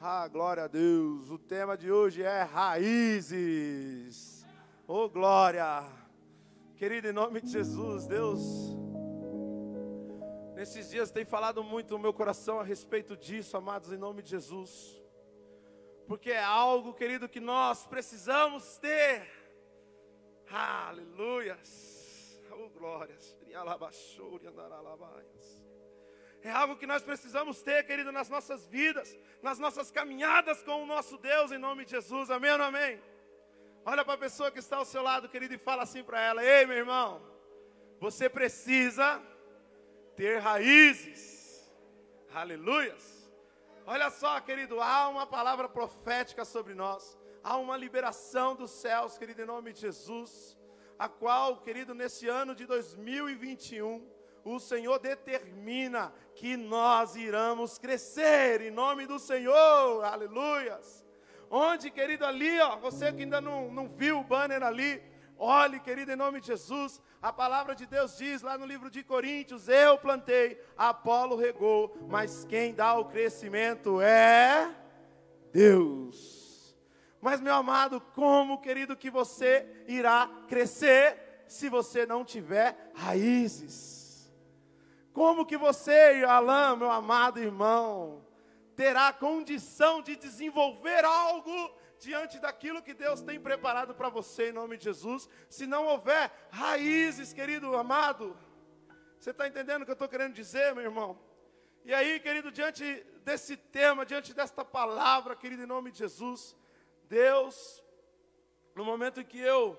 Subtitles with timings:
[0.00, 1.30] Ah, glória a Deus.
[1.30, 4.44] O tema de hoje é raízes.
[4.84, 5.84] Oh, glória.
[6.76, 8.42] Querido, em nome de Jesus, Deus.
[10.56, 14.30] Nesses dias tem falado muito no meu coração a respeito disso, amados, em nome de
[14.30, 15.00] Jesus.
[16.08, 19.24] Porque é algo, querido, que nós precisamos ter.
[20.50, 22.42] Aleluias.
[22.50, 23.36] Oh, glórias.
[26.44, 30.86] É algo que nós precisamos ter, querido, nas nossas vidas, nas nossas caminhadas com o
[30.86, 32.30] nosso Deus, em nome de Jesus.
[32.30, 33.02] Amém ou amém?
[33.84, 36.44] Olha para a pessoa que está ao seu lado, querido, e fala assim para ela:
[36.44, 37.22] Ei, meu irmão,
[37.98, 39.22] você precisa
[40.14, 41.66] ter raízes.
[42.34, 43.04] Aleluias.
[43.86, 49.40] Olha só, querido, há uma palavra profética sobre nós, há uma liberação dos céus, querido,
[49.40, 50.54] em nome de Jesus
[50.98, 54.06] a qual, querido, nesse ano de 2021,
[54.44, 61.04] o Senhor determina que nós iremos crescer em nome do Senhor, aleluias.
[61.50, 65.02] Onde, querido, ali, ó, você que ainda não, não viu o banner ali,
[65.38, 69.02] olhe, querido, em nome de Jesus, a palavra de Deus diz lá no livro de
[69.02, 74.74] Coríntios: Eu plantei, Apolo regou, mas quem dá o crescimento é
[75.52, 76.76] Deus.
[77.20, 83.93] Mas, meu amado, como, querido, que você irá crescer se você não tiver raízes?
[85.14, 88.26] Como que você, Alain, meu amado irmão,
[88.74, 94.76] terá condição de desenvolver algo diante daquilo que Deus tem preparado para você em nome
[94.76, 98.36] de Jesus, se não houver raízes, querido amado?
[99.20, 101.16] Você está entendendo o que eu estou querendo dizer, meu irmão?
[101.84, 102.84] E aí, querido, diante
[103.24, 106.56] desse tema, diante desta palavra, querido, em nome de Jesus,
[107.04, 107.84] Deus,
[108.74, 109.78] no momento em que eu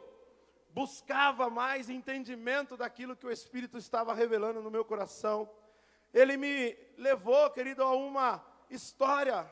[0.75, 5.49] buscava mais entendimento daquilo que o Espírito estava revelando no meu coração,
[6.13, 9.49] ele me levou, querido, a uma história,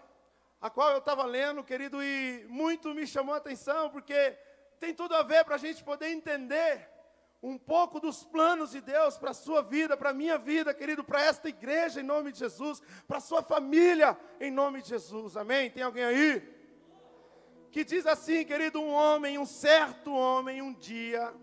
[0.60, 4.38] a qual eu estava lendo, querido, e muito me chamou a atenção, porque
[4.82, 6.90] tem tudo a ver para a gente poder entender
[7.42, 11.06] um pouco dos planos de Deus para a sua vida, para a minha vida, querido,
[11.06, 15.38] para esta igreja, em nome de Jesus, para a sua família, em nome de Jesus,
[15.38, 15.72] amém?
[15.72, 16.53] Tem alguém aí?
[17.74, 21.34] Que diz assim, querido, um homem, um certo homem, um dia,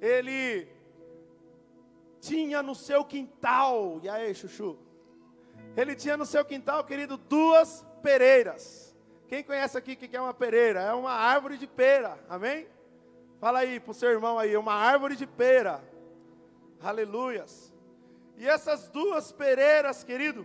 [0.00, 0.66] ele
[2.20, 4.76] tinha no seu quintal, e aí, chuchu?
[5.76, 8.92] Ele tinha no seu quintal, querido, duas pereiras.
[9.28, 10.80] Quem conhece aqui o que é uma pereira?
[10.80, 12.66] É uma árvore de pera, amém?
[13.38, 15.80] Fala aí para o seu irmão aí, uma árvore de pera.
[16.80, 17.72] Aleluias.
[18.36, 20.44] E essas duas pereiras, querido,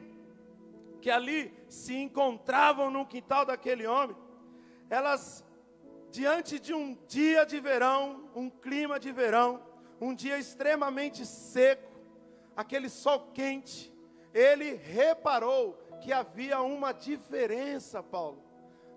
[1.02, 4.16] que ali se encontravam no quintal daquele homem,
[4.92, 5.42] elas,
[6.12, 9.64] diante de um dia de verão, um clima de verão,
[10.02, 11.90] um dia extremamente seco,
[12.58, 13.90] aquele sol quente,
[14.34, 18.44] ele reparou que havia uma diferença, Paulo,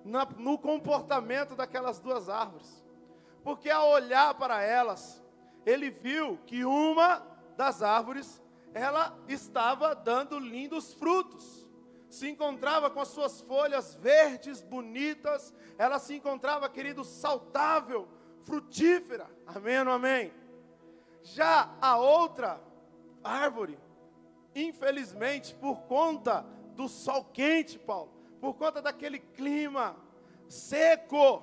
[0.05, 2.85] na, no comportamento daquelas duas árvores.
[3.45, 5.23] Porque ao olhar para elas,
[5.65, 7.25] ele viu que uma
[7.57, 11.64] das árvores, ela estava dando lindos frutos
[12.15, 18.09] se encontrava com as suas folhas verdes, bonitas, ela se encontrava, querido, saudável,
[18.45, 19.29] frutífera.
[19.45, 20.33] Amém ou amém?
[21.23, 22.61] Já a outra
[23.23, 23.77] árvore,
[24.55, 29.97] infelizmente, por conta do sol quente, Paulo, por conta daquele clima
[30.49, 31.43] seco,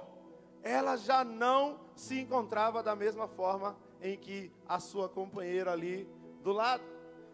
[0.64, 6.08] ela já não se encontrava da mesma forma em que a sua companheira ali
[6.42, 6.84] do lado.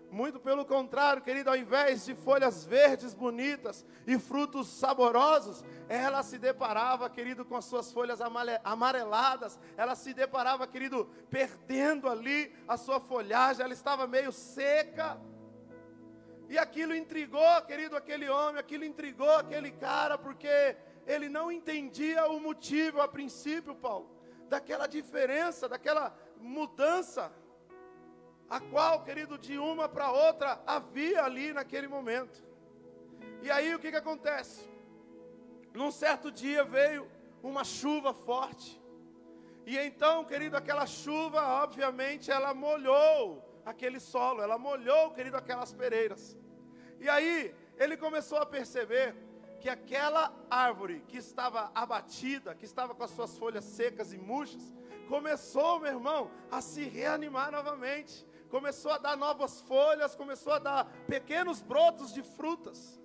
[0.10, 6.38] Muito pelo contrário, querido, ao invés de folhas verdes bonitas e frutos saborosos, ela se
[6.38, 8.20] deparava, querido, com as suas folhas
[8.64, 15.20] amareladas, ela se deparava, querido, perdendo ali a sua folhagem, ela estava meio seca.
[16.50, 22.40] E aquilo intrigou, querido, aquele homem, aquilo intrigou aquele cara, porque ele não entendia o
[22.40, 24.10] motivo a princípio, Paulo,
[24.48, 27.30] daquela diferença, daquela mudança
[28.50, 32.44] a qual, querido, de uma para outra havia ali naquele momento.
[33.42, 34.68] E aí o que, que acontece?
[35.74, 37.10] Num certo dia veio
[37.44, 38.82] uma chuva forte.
[39.66, 46.38] E então, querido, aquela chuva, obviamente, ela molhou aquele solo, ela molhou, querido, aquelas pereiras.
[47.00, 49.14] E aí ele começou a perceber
[49.60, 54.74] que aquela árvore que estava abatida, que estava com as suas folhas secas e murchas,
[55.08, 60.86] começou, meu irmão, a se reanimar novamente começou a dar novas folhas, começou a dar
[61.08, 63.00] pequenos brotos de frutas.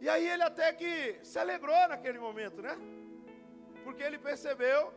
[0.00, 2.76] E aí ele até que se alegrou naquele momento, né?
[3.84, 4.92] Porque ele percebeu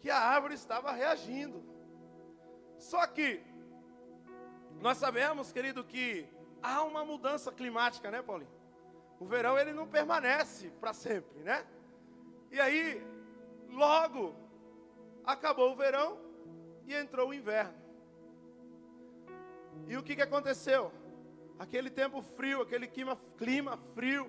[0.00, 1.62] que a árvore estava reagindo.
[2.78, 3.42] Só que
[4.80, 6.26] nós sabemos, querido, que
[6.62, 8.50] há uma mudança climática, né, Paulinho?
[9.18, 11.66] O verão ele não permanece para sempre, né?
[12.50, 13.06] E aí,
[13.68, 14.34] logo
[15.24, 16.18] acabou o verão
[16.86, 17.79] e entrou o inverno.
[19.86, 20.92] E o que, que aconteceu?
[21.58, 24.28] Aquele tempo frio, aquele clima, clima frio,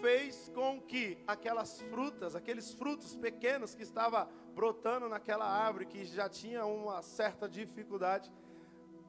[0.00, 6.28] fez com que aquelas frutas, aqueles frutos pequenos que estava brotando naquela árvore, que já
[6.28, 8.32] tinha uma certa dificuldade,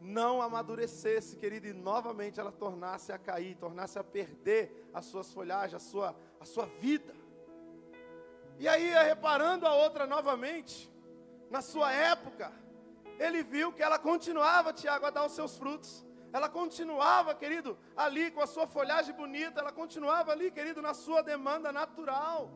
[0.01, 5.75] não amadurecesse, querido, e novamente ela tornasse a cair, tornasse a perder as suas folhagens,
[5.75, 7.13] a sua, a sua vida.
[8.57, 10.91] E aí, reparando a outra novamente,
[11.49, 12.51] na sua época,
[13.25, 15.91] ele viu que ela continuava, Tiago, a dar os seus frutos.
[16.33, 21.21] Ela continuava, querido, ali com a sua folhagem bonita, ela continuava ali, querido, na sua
[21.21, 22.49] demanda natural.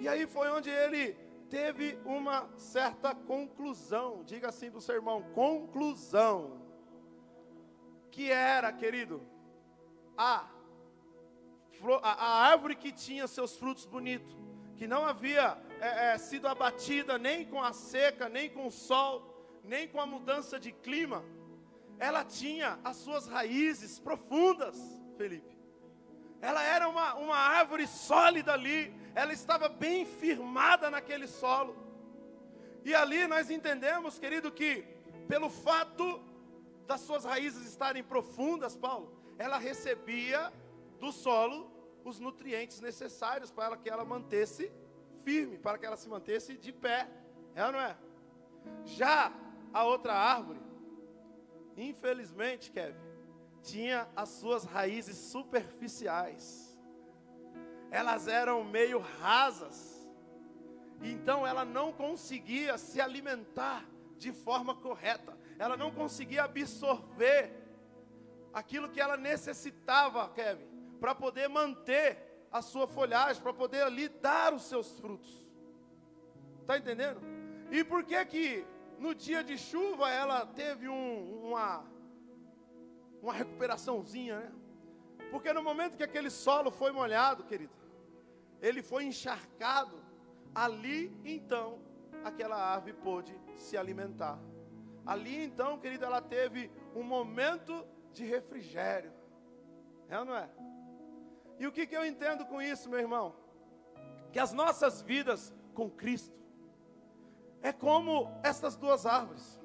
[0.00, 1.04] E aí foi onde ele
[1.50, 6.62] teve uma certa conclusão, diga assim para o seu irmão: conclusão.
[8.10, 9.22] Que era, querido,
[10.16, 10.46] a,
[12.02, 14.34] a árvore que tinha seus frutos bonitos,
[14.76, 19.60] que não havia é, é, sido abatida nem com a seca, nem com o sol,
[19.64, 21.24] nem com a mudança de clima,
[21.98, 24.76] ela tinha as suas raízes profundas,
[25.16, 25.58] Felipe.
[26.40, 31.76] Ela era uma, uma árvore sólida ali, ela estava bem firmada naquele solo.
[32.84, 34.84] E ali nós entendemos, querido, que
[35.26, 36.22] pelo fato
[36.86, 40.52] das suas raízes estarem profundas, Paulo, ela recebia
[41.00, 41.72] do solo
[42.04, 44.70] os nutrientes necessários para que ela mantesse
[45.24, 47.08] firme, para que ela se mantesse de pé.
[47.54, 47.96] É ou não é?
[48.84, 49.32] Já
[49.72, 50.60] a outra árvore,
[51.76, 53.00] infelizmente, Kevin,
[53.62, 56.72] tinha as suas raízes superficiais
[57.92, 60.10] elas eram meio rasas.
[61.02, 63.84] Então ela não conseguia se alimentar
[64.16, 65.36] de forma correta.
[65.58, 67.52] Ela não conseguia absorver
[68.52, 70.66] aquilo que ela necessitava, Kevin,
[70.98, 75.44] para poder manter a sua folhagem, para poder ali dar os seus frutos.
[76.60, 77.20] Está entendendo?
[77.70, 78.66] E por que que
[78.98, 81.84] no dia de chuva ela teve um, uma,
[83.22, 84.52] uma recuperaçãozinha, né?
[85.30, 87.72] Porque no momento que aquele solo foi molhado, querido,
[88.60, 89.96] ele foi encharcado,
[90.54, 91.80] ali então
[92.22, 94.38] aquela árvore pôde se alimentar.
[95.04, 99.12] Ali então, querido, ela teve um momento de refrigério.
[100.08, 100.48] É ou não é?
[101.62, 103.36] E o que, que eu entendo com isso, meu irmão?
[104.32, 106.36] Que as nossas vidas com Cristo
[107.62, 109.60] é como essas duas árvores.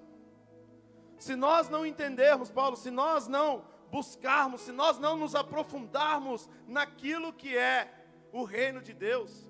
[1.17, 7.33] Se nós não entendermos, Paulo, se nós não buscarmos, se nós não nos aprofundarmos naquilo
[7.33, 7.91] que é
[8.31, 9.49] o reino de Deus,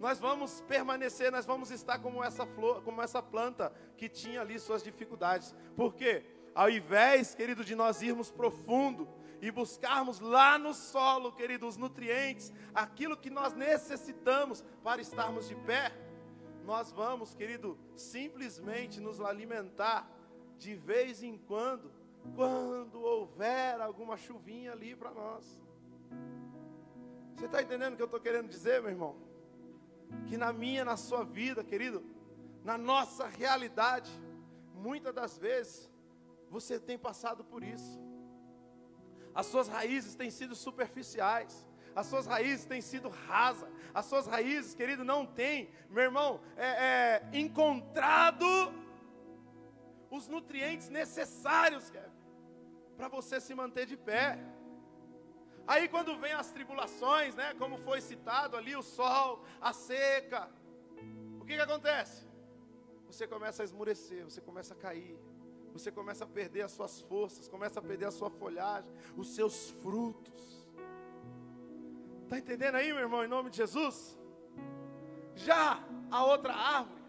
[0.00, 4.58] nós vamos permanecer, nós vamos estar como essa flor, como essa planta que tinha ali
[4.58, 5.54] suas dificuldades.
[5.76, 6.24] Porque
[6.54, 9.06] ao invés, querido, de nós irmos profundo
[9.42, 15.56] e buscarmos lá no solo, querido, os nutrientes, aquilo que nós necessitamos para estarmos de
[15.56, 15.92] pé,
[16.64, 20.08] nós vamos, querido, simplesmente nos alimentar
[20.56, 21.90] de vez em quando,
[22.36, 25.60] quando houver alguma chuvinha ali para nós.
[27.34, 29.16] Você está entendendo o que eu estou querendo dizer, meu irmão?
[30.28, 32.04] Que na minha, na sua vida, querido,
[32.62, 34.12] na nossa realidade,
[34.72, 35.90] muitas das vezes,
[36.48, 38.01] você tem passado por isso.
[39.34, 41.66] As suas raízes têm sido superficiais.
[41.94, 43.68] As suas raízes têm sido rasas.
[43.92, 48.46] As suas raízes, querido, não têm, meu irmão, é, é, encontrado
[50.10, 51.90] os nutrientes necessários
[52.96, 54.38] para você se manter de pé.
[55.66, 60.50] Aí quando vem as tribulações, né, como foi citado ali, o sol, a seca,
[61.40, 62.26] o que, que acontece?
[63.06, 65.18] Você começa a esmurecer, você começa a cair,
[65.72, 69.70] você começa a perder as suas forças, começa a perder a sua folhagem, os seus
[69.82, 70.66] frutos.
[72.24, 74.18] Está entendendo aí, meu irmão, em nome de Jesus?
[75.34, 77.02] Já a outra árvore,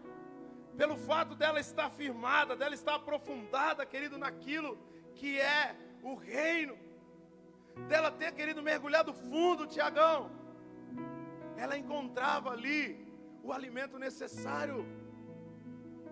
[0.76, 4.78] pelo fato dela estar firmada, dela estar aprofundada, querido, naquilo
[5.14, 6.76] que é o reino,
[7.88, 10.30] dela ter querido mergulhar do fundo, Tiagão,
[11.56, 13.06] ela encontrava ali
[13.42, 14.86] o alimento necessário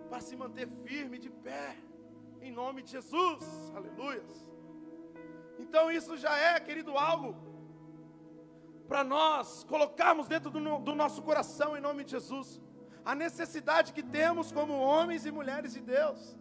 [0.09, 1.75] para se manter firme de pé,
[2.43, 3.41] em nome de Jesus,
[3.73, 4.33] aleluias.
[5.57, 7.29] Então isso já é, querido, algo
[8.87, 12.61] para nós colocarmos dentro do, do nosso coração, em nome de Jesus,
[13.05, 16.37] a necessidade que temos como homens e mulheres de Deus,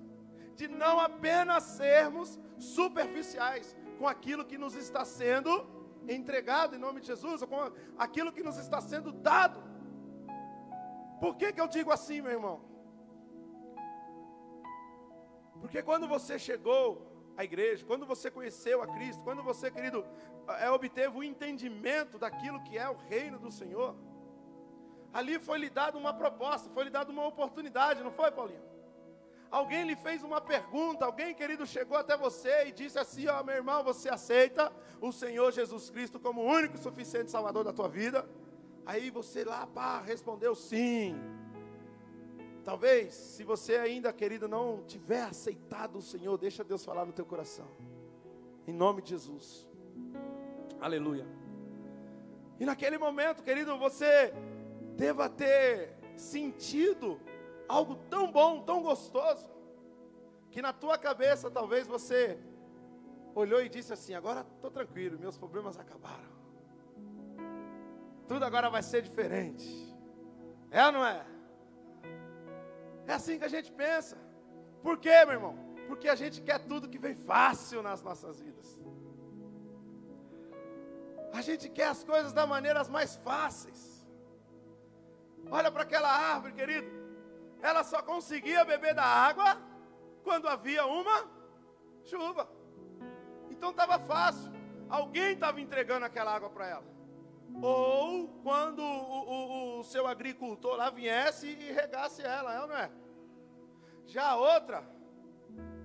[0.57, 5.53] de não apenas sermos superficiais, com aquilo que nos está sendo
[6.09, 9.63] entregado em nome de Jesus, com aquilo que nos está sendo dado.
[11.21, 12.72] Por que, que eu digo assim, meu irmão?
[15.63, 16.85] Porque quando você chegou
[17.37, 20.05] a igreja, quando você conheceu a Cristo, quando você, querido,
[20.59, 23.95] é, obteve o entendimento daquilo que é o reino do Senhor,
[25.13, 28.73] ali foi lhe dada uma proposta, foi lhe dada uma oportunidade, não foi, Paulinho?
[29.53, 33.45] Alguém lhe fez uma pergunta, alguém querido chegou até você e disse assim: Ó, oh,
[33.45, 37.73] meu irmão, você aceita o Senhor Jesus Cristo como o único e suficiente Salvador da
[37.73, 38.29] tua vida?
[38.85, 41.15] Aí você lá, pá, respondeu sim.
[42.65, 47.27] Talvez, se você ainda, querido, não tiver aceitado o Senhor, deixa Deus falar no teu
[47.27, 47.67] coração.
[48.67, 49.69] Em nome de Jesus.
[50.81, 51.27] Aleluia.
[52.61, 54.33] E naquele momento, querido, você
[54.97, 57.21] deva ter sentido
[57.69, 59.51] algo tão bom, tão gostoso,
[60.51, 62.39] que na tua cabeça talvez você
[63.35, 66.31] olhou e disse assim: agora estou tranquilo, meus problemas acabaram.
[68.29, 69.93] Tudo agora vai ser diferente.
[70.71, 71.32] É ou não é?
[73.07, 74.17] É assim que a gente pensa.
[74.83, 75.57] Por quê, meu irmão?
[75.89, 78.81] Porque a gente quer tudo que vem fácil nas nossas vidas.
[81.33, 84.07] A gente quer as coisas da maneiras mais fáceis.
[85.51, 87.03] Olha para aquela árvore, querido
[87.63, 89.57] ela só conseguia beber da água
[90.25, 91.31] quando havia uma
[92.05, 92.51] chuva.
[93.49, 94.51] Então estava fácil.
[94.89, 96.85] Alguém estava entregando aquela água para ela.
[97.61, 102.91] Ou quando o, o, o, seu agricultor lá viesse e regasse ela, é não é?
[104.07, 104.85] Já a outra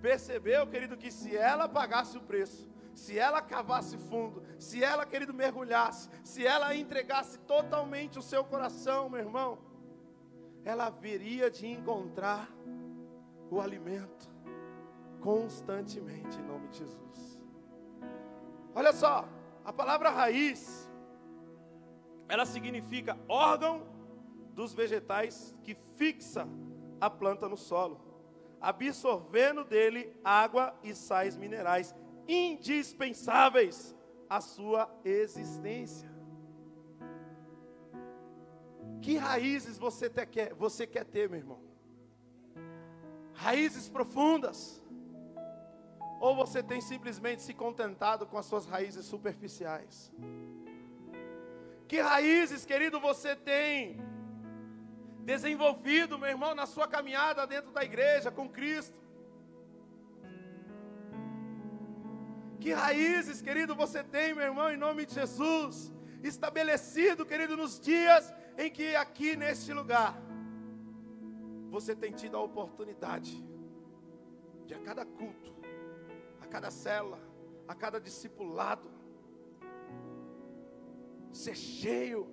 [0.02, 5.34] percebeu, querido, que se ela pagasse o preço, se ela cavasse fundo, se ela, querido,
[5.34, 9.60] mergulhasse, se ela entregasse totalmente o seu coração, meu irmão,
[10.64, 12.50] ela haveria de encontrar
[13.50, 14.30] o alimento
[15.20, 17.42] constantemente em nome de Jesus.
[18.74, 19.28] Olha só,
[19.64, 20.87] a palavra raiz
[22.30, 23.86] ela significa órgão
[24.54, 26.48] dos vegetais que fixa
[27.00, 28.02] a planta no solo,
[28.60, 31.96] absorvendo dele água e sais minerais
[32.28, 33.96] indispensáveis
[34.30, 36.10] à sua existência.
[39.02, 41.62] Que raízes você, te, quer, você quer ter, meu irmão?
[43.34, 44.84] Raízes profundas?
[46.20, 50.12] Ou você tem simplesmente se contentado com as suas raízes superficiais?
[51.88, 54.02] Que raízes, querido, você tem
[55.32, 58.98] desenvolvido, meu irmão, na sua caminhada dentro da igreja com Cristo?
[62.60, 68.34] Que raízes, querido, você tem, meu irmão, em nome de Jesus, estabelecido, querido, nos dias
[68.58, 70.14] em que aqui neste lugar
[71.70, 73.46] você tem tido a oportunidade
[74.66, 75.56] de a cada culto,
[76.42, 77.20] a cada cela,
[77.68, 78.90] a cada discipulado,
[81.32, 82.28] ser cheio,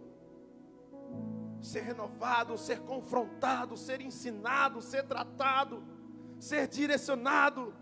[1.60, 5.82] ser renovado, ser confrontado, ser ensinado, ser tratado,
[6.38, 7.74] ser direcionado,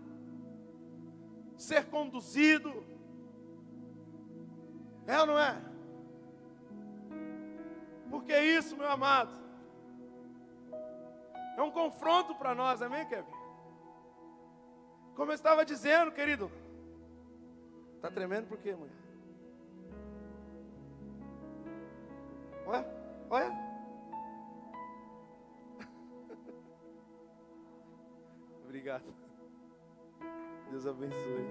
[1.57, 2.83] ser conduzido.
[5.05, 5.61] É ou não é?
[8.09, 9.35] Porque isso, meu amado,
[11.57, 13.31] é um confronto para nós, amém, Kevin?
[15.15, 16.51] Como eu estava dizendo, querido,
[17.95, 19.02] está tremendo por quê, mulher?
[22.65, 22.85] Olha,
[23.29, 23.51] olha.
[28.65, 29.03] Obrigado.
[30.71, 31.45] Deus abençoe.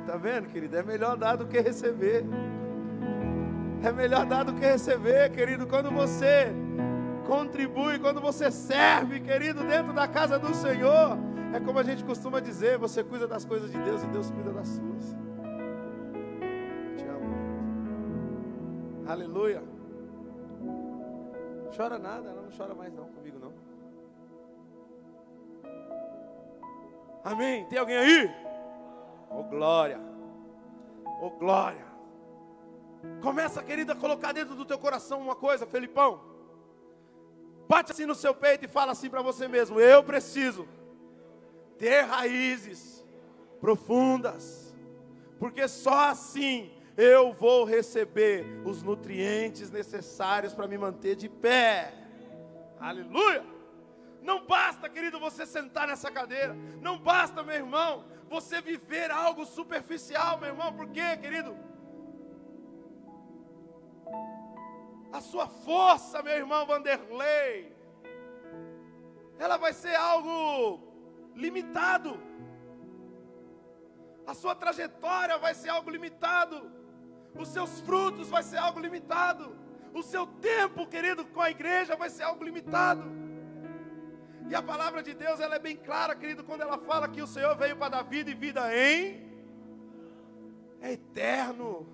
[0.00, 0.76] Está vendo, querido?
[0.76, 2.24] É melhor dar do que receber.
[3.82, 5.66] É melhor dar do que receber, querido.
[5.66, 6.52] Quando você
[7.26, 11.16] contribui, quando você serve, querido, dentro da casa do Senhor,
[11.54, 14.52] é como a gente costuma dizer: você cuida das coisas de Deus e Deus cuida
[14.52, 15.16] das suas.
[19.12, 19.62] Aleluia.
[21.76, 23.52] Chora nada, ela não chora mais não comigo não.
[27.22, 27.66] Amém.
[27.66, 28.30] Tem alguém aí?
[29.28, 30.00] Oh glória.
[31.20, 31.84] Oh glória.
[33.20, 36.18] Começa, querida, a colocar dentro do teu coração uma coisa, Felipão.
[37.68, 40.66] Bate assim no seu peito e fala assim para você mesmo: Eu preciso
[41.76, 43.04] ter raízes
[43.60, 44.74] profundas,
[45.38, 51.92] porque só assim eu vou receber os nutrientes necessários para me manter de pé.
[52.80, 53.44] Aleluia!
[54.20, 56.54] Não basta, querido, você sentar nessa cadeira.
[56.80, 60.72] Não basta, meu irmão, você viver algo superficial, meu irmão.
[60.72, 61.56] Por quê, querido?
[65.12, 67.76] a sua força, meu irmão Vanderlei,
[69.38, 70.80] ela vai ser algo
[71.34, 72.18] limitado.
[74.26, 76.72] A sua trajetória vai ser algo limitado.
[77.38, 79.56] Os seus frutos vai ser algo limitado.
[79.94, 83.04] O seu tempo, querido, com a igreja vai ser algo limitado.
[84.48, 87.26] E a palavra de Deus ela é bem clara, querido, quando ela fala que o
[87.26, 89.32] Senhor veio para dar vida e vida em
[90.82, 91.86] é eterno.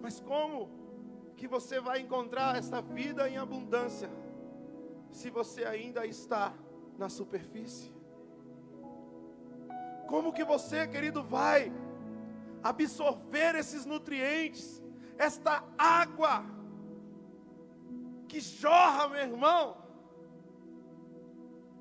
[0.00, 0.70] Mas como
[1.36, 4.10] que você vai encontrar essa vida em abundância
[5.10, 6.54] se você ainda está
[6.98, 7.92] na superfície?
[10.08, 11.72] Como que você, querido, vai
[12.62, 14.82] absorver esses nutrientes,
[15.18, 16.44] esta água
[18.28, 19.76] que jorra, meu irmão,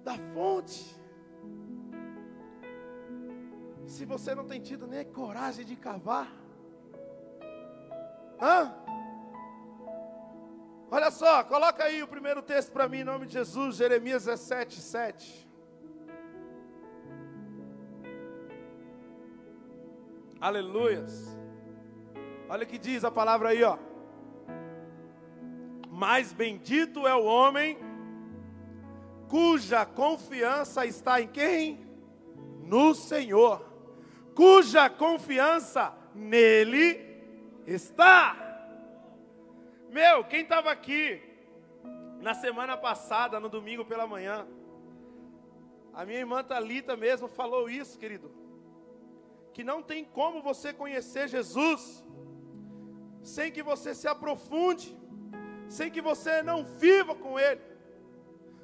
[0.04, 1.00] da fonte?
[3.86, 6.32] Se você não tem tido nem coragem de cavar,
[8.42, 8.74] hã?
[10.90, 14.82] Olha só, coloca aí o primeiro texto para mim, em nome de Jesus, Jeremias 17,
[14.82, 15.51] 7.
[20.42, 21.38] Aleluias.
[22.50, 23.78] Olha o que diz a palavra aí, ó.
[25.88, 27.78] Mais bendito é o homem
[29.30, 31.86] cuja confiança está em quem?
[32.64, 33.64] No Senhor.
[34.34, 37.00] Cuja confiança nele
[37.68, 38.36] está.
[39.92, 41.22] Meu, quem estava aqui
[42.20, 44.48] na semana passada, no domingo pela manhã,
[45.94, 48.41] a minha irmã Talita mesmo falou isso, querido
[49.54, 52.04] que não tem como você conhecer Jesus
[53.22, 54.98] sem que você se aprofunde,
[55.70, 57.62] sem que você não viva com Ele.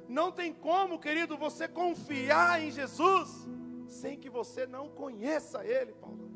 [0.08, 3.46] Não tem como, querido, você confiar em Jesus
[3.86, 6.28] sem que você não conheça Ele, Paulo.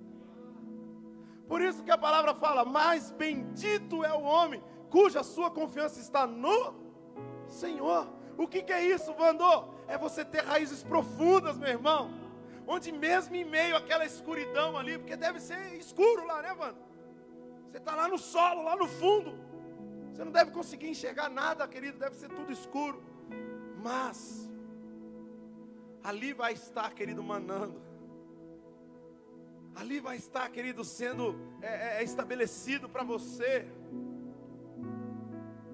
[1.49, 6.27] Por isso que a palavra fala: mais bendito é o homem cuja sua confiança está
[6.27, 6.75] no
[7.49, 8.07] Senhor.
[8.37, 9.65] O que, que é isso, Vandô?
[9.87, 12.22] É você ter raízes profundas, meu irmão
[12.67, 16.79] onde mesmo em meio àquela escuridão ali, porque deve ser escuro lá, né, mano?
[17.71, 19.39] Você está lá no solo, lá no fundo.
[20.13, 23.03] Você não deve conseguir enxergar nada, querido, deve ser tudo escuro.
[23.83, 24.51] Mas,
[26.03, 27.81] ali vai estar, querido, manando.
[29.75, 33.67] Ali vai estar, querido, sendo é, é, é estabelecido para você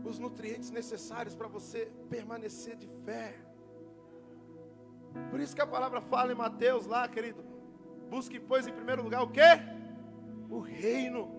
[0.08, 3.34] os nutrientes necessários para você permanecer de fé.
[5.30, 7.44] Por isso que a palavra fala em Mateus lá, querido.
[8.08, 9.50] Busque, pois, em primeiro lugar o quê?
[10.48, 11.36] O reino.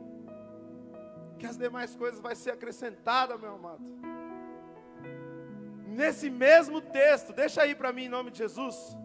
[1.39, 3.83] Que as demais coisas vai ser acrescentada, meu amado.
[5.87, 8.95] Nesse mesmo texto, deixa aí para mim em nome de Jesus.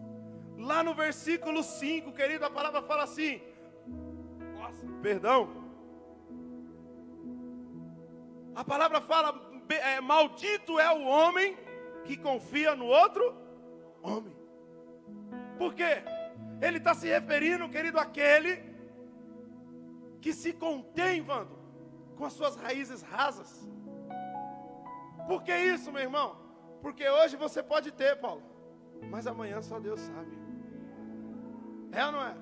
[0.57, 3.41] Lá no versículo 5, querido, a palavra fala assim:
[4.57, 5.65] Nossa, perdão.
[8.53, 9.29] A palavra fala:
[9.69, 11.57] é, Maldito é o homem
[12.05, 13.35] que confia no outro
[14.01, 14.44] homem.
[15.57, 16.03] Por quê?
[16.61, 18.63] Ele está se referindo, querido, àquele
[20.21, 21.55] que se contém, Vando,
[22.15, 23.69] com as suas raízes rasas.
[25.27, 26.37] Por que isso, meu irmão?
[26.81, 28.43] Porque hoje você pode ter, Paulo,
[29.09, 30.37] mas amanhã só Deus sabe.
[31.91, 32.35] É ou não é?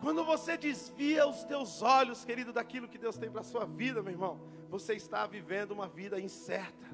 [0.00, 4.02] Quando você desvia os teus olhos, querido, daquilo que Deus tem para a sua vida,
[4.02, 6.86] meu irmão, você está vivendo uma vida incerta.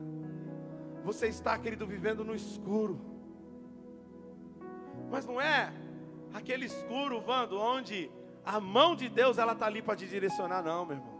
[1.06, 3.00] Você está, querido, vivendo no escuro.
[5.08, 5.72] Mas não é
[6.34, 8.10] aquele escuro, Vando, onde
[8.44, 11.16] a mão de Deus ela está ali para te direcionar, não, meu irmão.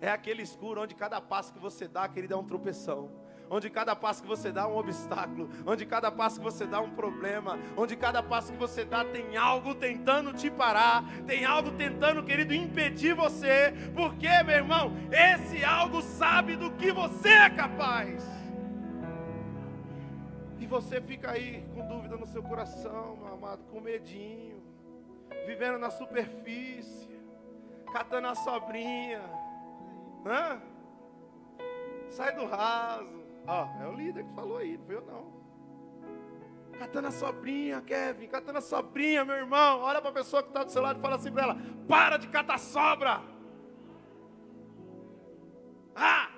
[0.00, 3.12] É aquele escuro onde cada passo que você dá, querido, é um tropeção.
[3.48, 6.78] Onde cada passo que você dá é um obstáculo, onde cada passo que você dá
[6.78, 11.44] é um problema, onde cada passo que você dá tem algo tentando te parar, tem
[11.44, 17.50] algo tentando, querido, impedir você, porque, meu irmão, esse algo sabe do que você é
[17.50, 18.37] capaz
[20.68, 24.62] você fica aí com dúvida no seu coração, meu amado, com medinho,
[25.46, 27.20] vivendo na superfície,
[27.92, 29.22] catando a sobrinha,
[30.26, 30.60] Hã?
[32.10, 33.18] sai do raso.
[33.46, 35.38] Ó, é o líder que falou aí, não foi eu não.
[36.78, 39.80] Catando a sobrinha, Kevin, catando a sobrinha, meu irmão.
[39.80, 41.56] Olha para a pessoa que está do seu lado e fala assim para ela:
[41.88, 43.20] para de catar sobra.
[45.96, 46.30] Ah!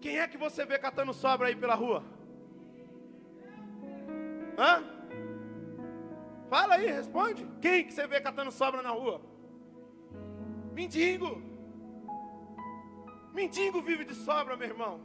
[0.00, 2.02] Quem é que você vê catando sobra aí pela rua?
[4.58, 4.82] Hã?
[6.50, 7.46] Fala aí, responde.
[7.60, 9.20] Quem que você vê catando sobra na rua?
[10.72, 11.40] Mendigo.
[13.32, 15.00] Mendigo vive de sobra, meu irmão.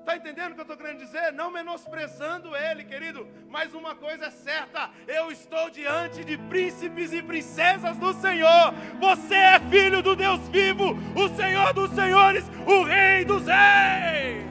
[0.00, 1.32] Está entendendo o que eu estou querendo dizer?
[1.32, 7.20] Não menosprezando ele, querido, mas uma coisa é certa: eu estou diante de príncipes e
[7.20, 8.72] princesas do Senhor.
[9.00, 14.46] Você é filho do Deus vivo, o Senhor dos senhores, o Rei dos reis.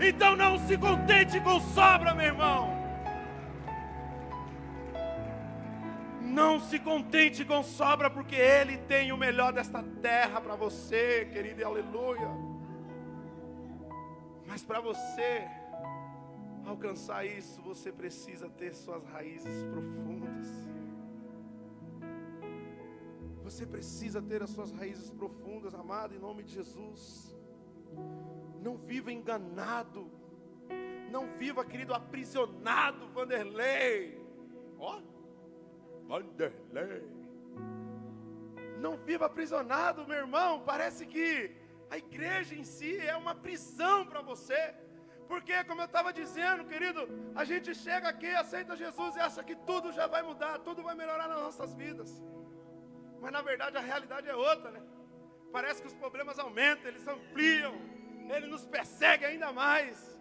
[0.00, 2.75] Então não se contente com sobra, meu irmão.
[6.36, 11.64] Não se contente com sobra, porque Ele tem o melhor desta terra para você, querido,
[11.64, 12.28] aleluia.
[14.46, 15.48] Mas para você
[16.66, 20.46] alcançar isso, você precisa ter suas raízes profundas.
[23.42, 27.34] Você precisa ter as suas raízes profundas, amado, em nome de Jesus.
[28.60, 30.10] Não viva enganado.
[31.10, 34.20] Não viva, querido, aprisionado, Vanderlei.
[34.78, 35.15] Ó, oh,
[36.06, 37.02] Vanderlei.
[38.78, 40.62] Não viva aprisionado, meu irmão.
[40.64, 41.50] Parece que
[41.90, 44.74] a igreja em si é uma prisão para você.
[45.28, 49.56] Porque, como eu estava dizendo, querido, a gente chega aqui, aceita Jesus e acha que
[49.56, 52.22] tudo já vai mudar, tudo vai melhorar nas nossas vidas.
[53.20, 54.80] Mas na verdade a realidade é outra, né?
[55.50, 57.74] Parece que os problemas aumentam, eles ampliam,
[58.34, 60.15] ele nos persegue ainda mais.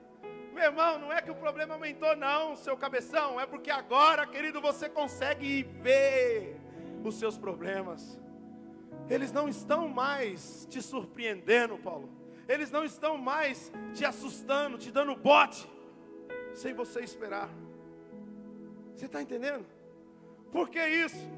[0.56, 4.62] Meu irmão, não é que o problema aumentou, não, seu cabeção, é porque agora, querido,
[4.62, 6.56] você consegue ver
[7.04, 8.18] os seus problemas.
[9.10, 12.10] Eles não estão mais te surpreendendo, Paulo.
[12.48, 15.70] Eles não estão mais te assustando, te dando bote,
[16.54, 17.50] sem você esperar.
[18.96, 19.66] Você está entendendo?
[20.54, 21.30] Por que isso?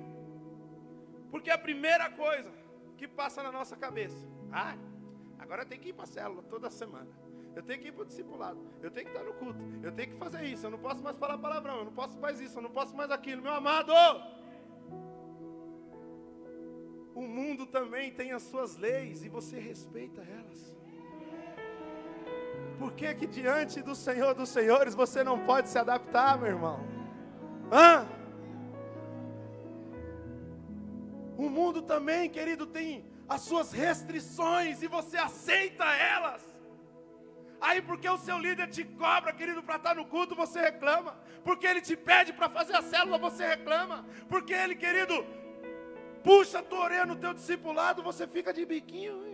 [1.32, 2.52] Porque a primeira coisa
[2.96, 4.78] que passa na nossa cabeça, ah,
[5.40, 7.10] agora tenho que ir para a célula toda semana.
[7.58, 8.60] Eu tenho que ir para o discipulado.
[8.84, 9.60] Eu tenho que estar no culto.
[9.82, 10.68] Eu tenho que fazer isso.
[10.68, 11.78] Eu não posso mais falar palavrão.
[11.80, 12.60] Eu não posso mais isso.
[12.60, 13.42] Eu não posso mais aquilo.
[13.42, 13.92] Meu amado,
[17.16, 20.72] o mundo também tem as suas leis e você respeita elas.
[22.78, 26.80] Por que que diante do Senhor dos Senhores você não pode se adaptar, meu irmão?
[27.72, 28.08] Hã?
[31.36, 36.57] O mundo também, querido, tem as suas restrições e você aceita elas.
[37.60, 41.18] Aí, porque o seu líder te cobra, querido, para estar no culto, você reclama.
[41.44, 44.06] Porque ele te pede para fazer a célula, você reclama.
[44.30, 45.26] Porque ele, querido,
[46.24, 49.26] puxa a tua orelha no teu discipulado, você fica de biquinho.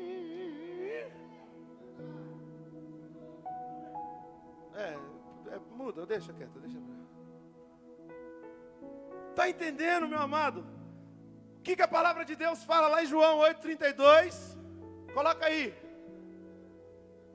[4.76, 4.98] É,
[5.56, 6.78] é muda, deixa quieto, deixa.
[9.30, 10.66] Está entendendo, meu amado?
[11.58, 14.58] O que, que a palavra de Deus fala lá em João 8,32?
[15.14, 15.83] Coloca aí.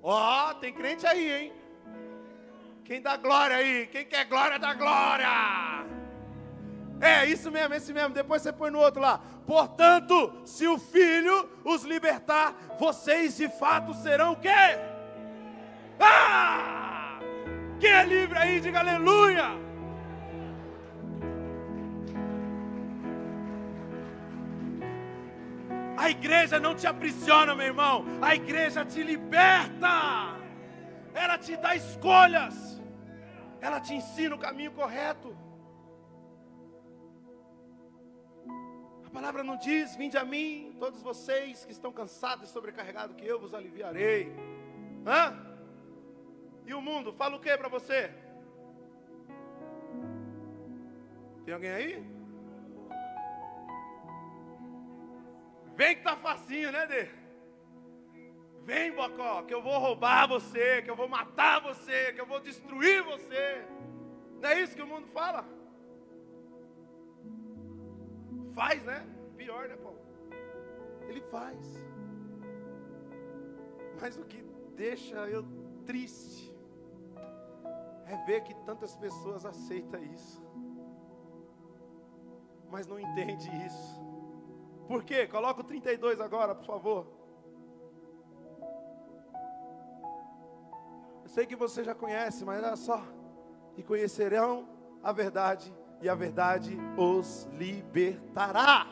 [0.02, 1.52] Ó, oh, tem crente aí, hein?
[2.84, 3.86] Quem dá glória aí?
[3.86, 5.28] Quem quer glória, dá glória.
[7.00, 8.14] É, isso mesmo, esse mesmo.
[8.14, 9.20] Depois você põe no outro lá.
[9.46, 14.48] Portanto, se o Filho os libertar, vocês de fato serão o quê?
[16.00, 17.18] Ah!
[17.78, 19.67] Quem é livre aí, diga aleluia.
[26.08, 28.02] A igreja não te aprisiona, meu irmão.
[28.22, 29.90] A igreja te liberta.
[31.12, 32.80] Ela te dá escolhas.
[33.60, 35.36] Ela te ensina o caminho correto.
[39.04, 43.26] A palavra não diz: Vinde a mim, todos vocês que estão cansados e sobrecarregados, que
[43.26, 44.32] eu vos aliviarei.
[45.06, 45.36] Hã?
[46.64, 48.10] E o mundo fala o que para você?
[51.44, 52.17] Tem alguém aí?
[55.78, 57.08] Vem que tá facinho, né, Dê?
[58.64, 62.40] Vem, Bocó, que eu vou roubar você, que eu vou matar você, que eu vou
[62.40, 63.64] destruir você.
[64.40, 65.44] Não é isso que o mundo fala?
[68.54, 69.06] Faz, né?
[69.36, 70.00] Pior, né, Paulo?
[71.08, 71.64] Ele faz.
[74.00, 74.42] Mas o que
[74.74, 75.44] deixa eu
[75.86, 76.52] triste
[78.04, 80.42] é ver que tantas pessoas aceitam isso,
[82.68, 84.07] mas não entende isso.
[84.88, 85.26] Por quê?
[85.26, 87.06] Coloca o 32 agora, por favor.
[91.22, 93.02] Eu sei que você já conhece, mas olha só.
[93.76, 94.66] E conhecerão
[95.04, 95.70] a verdade,
[96.00, 98.86] e a verdade os libertará.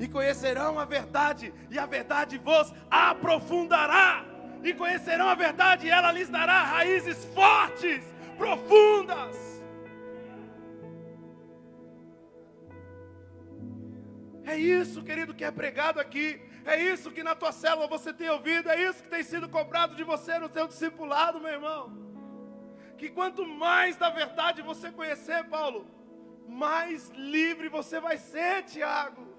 [0.00, 4.24] E conhecerão a verdade, e a verdade vos aprofundará.
[4.62, 8.02] E conhecerão a verdade, e ela lhes dará raízes fortes,
[8.38, 9.53] profundas.
[14.44, 16.40] É isso, querido, que é pregado aqui.
[16.64, 18.70] É isso que na tua célula você tem ouvido.
[18.70, 21.92] É isso que tem sido cobrado de você no teu discipulado, meu irmão.
[22.98, 25.86] Que quanto mais da verdade você conhecer, Paulo,
[26.46, 29.34] mais livre você vai ser, Tiago.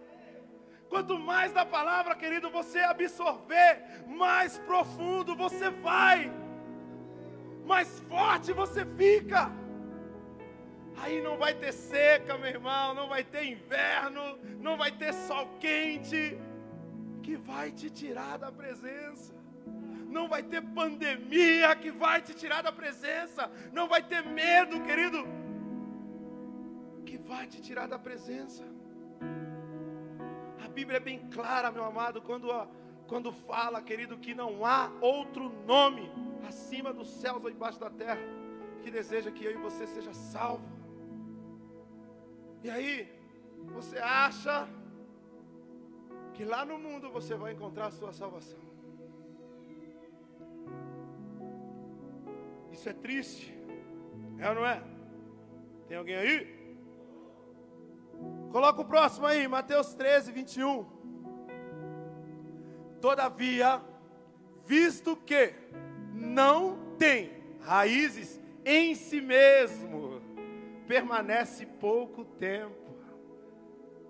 [0.90, 6.32] Quanto mais da palavra, querido, você absorver, mais profundo você vai,
[7.66, 9.52] mais forte você fica.
[11.06, 15.48] Aí não vai ter seca, meu irmão, não vai ter inverno, não vai ter sol
[15.60, 16.36] quente,
[17.22, 19.32] que vai te tirar da presença.
[20.08, 23.52] Não vai ter pandemia que vai te tirar da presença.
[23.72, 25.28] Não vai ter medo, querido,
[27.06, 28.64] que vai te tirar da presença.
[30.66, 32.48] A Bíblia é bem clara, meu amado, quando
[33.06, 36.12] quando fala, querido, que não há outro nome
[36.48, 38.18] acima dos céus ou embaixo da terra
[38.82, 40.75] que deseja que eu e você seja salvo.
[42.66, 43.08] E aí,
[43.76, 44.68] você acha
[46.34, 48.58] que lá no mundo você vai encontrar a sua salvação.
[52.72, 53.54] Isso é triste,
[54.40, 54.82] é ou não é?
[55.88, 56.40] Tem alguém aí?
[58.52, 60.88] Coloca o próximo aí, Mateus 13, 21.
[63.00, 63.80] Todavia,
[64.66, 65.54] visto que
[66.16, 70.15] não tem raízes em si mesmo,
[70.88, 72.96] permanece pouco tempo.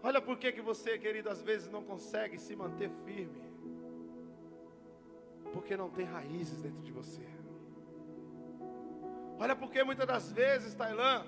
[0.04, 3.44] Olha por que, que você, querido, às vezes não consegue se manter firme.
[5.52, 7.24] Porque não tem raízes dentro de você.
[9.40, 11.26] Olha porque muitas das vezes, Tailã,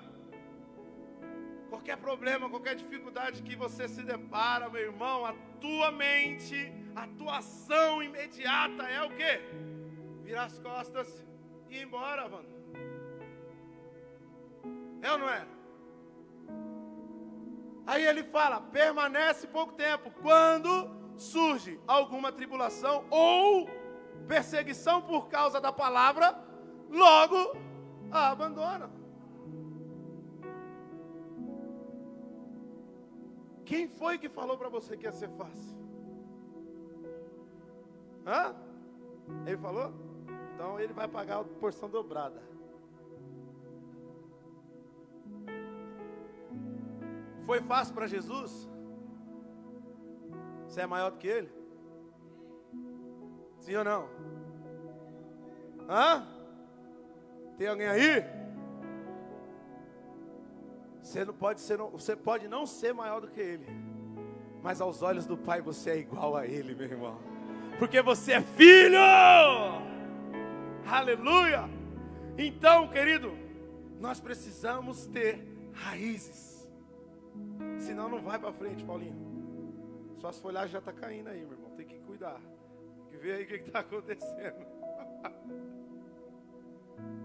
[1.68, 7.38] qualquer problema, qualquer dificuldade que você se depara, meu irmão, a tua mente, a tua
[7.38, 9.40] ação imediata é o quê?
[10.22, 11.24] Virar as costas
[11.68, 12.57] e ir embora, mano.
[15.02, 15.46] É ou não é?
[17.86, 20.10] Aí ele fala: permanece pouco tempo.
[20.22, 23.68] Quando surge alguma tribulação ou
[24.26, 26.38] perseguição por causa da palavra,
[26.90, 27.56] logo
[28.10, 28.90] a abandona.
[33.64, 35.76] Quem foi que falou para você que ia ser fácil?
[38.26, 38.54] Hã?
[39.46, 39.92] Ele falou?
[40.54, 42.42] Então ele vai pagar a porção dobrada.
[47.48, 48.68] Foi fácil para Jesus?
[50.66, 51.50] Você é maior do que ele?
[53.60, 54.06] Sim ou não?
[55.88, 56.28] Hã?
[57.56, 58.22] Tem alguém aí?
[61.00, 63.66] Você não pode ser, você pode não ser maior do que ele,
[64.62, 67.18] mas aos olhos do Pai você é igual a ele, meu irmão,
[67.78, 68.98] porque você é filho.
[70.86, 71.64] Aleluia!
[72.36, 73.32] Então, querido,
[73.98, 76.57] nós precisamos ter raízes.
[77.88, 79.16] Senão não vai para frente, Paulinho.
[80.20, 81.70] Suas folhagens já estão tá caindo aí, meu irmão.
[81.70, 82.38] Tem que cuidar.
[82.38, 84.66] Tem que ver aí o que está acontecendo.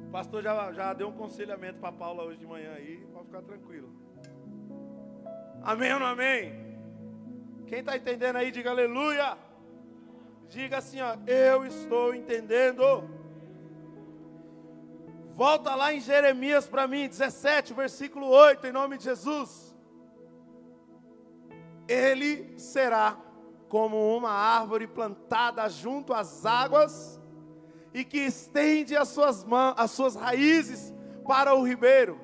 [0.07, 3.41] O pastor já, já deu um conselhamento para Paula hoje de manhã aí, pode ficar
[3.41, 3.91] tranquilo.
[5.63, 6.53] Amém ou não amém?
[7.65, 9.35] Quem está entendendo aí, diga aleluia.
[10.47, 13.09] Diga assim, ó, eu estou entendendo.
[15.33, 19.72] Volta lá em Jeremias para mim, 17, versículo 8, em nome de Jesus
[21.87, 23.17] ele será
[23.67, 27.19] como uma árvore plantada junto às águas
[27.93, 30.93] e que estende as suas, mãos, as suas raízes
[31.27, 32.19] para o ribeiro.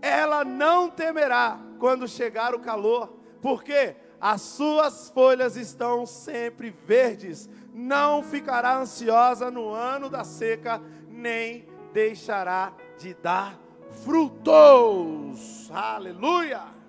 [0.00, 7.48] Ela não temerá quando chegar o calor, porque as suas folhas estão sempre verdes.
[7.72, 13.58] Não ficará ansiosa no ano da seca, nem deixará de dar
[14.04, 15.70] frutos.
[15.72, 16.81] Aleluia!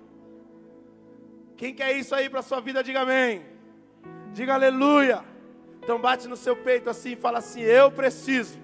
[1.64, 3.42] Quem quer isso aí para sua vida, diga amém.
[4.34, 5.24] Diga aleluia.
[5.82, 8.58] Então bate no seu peito assim e fala assim: Eu preciso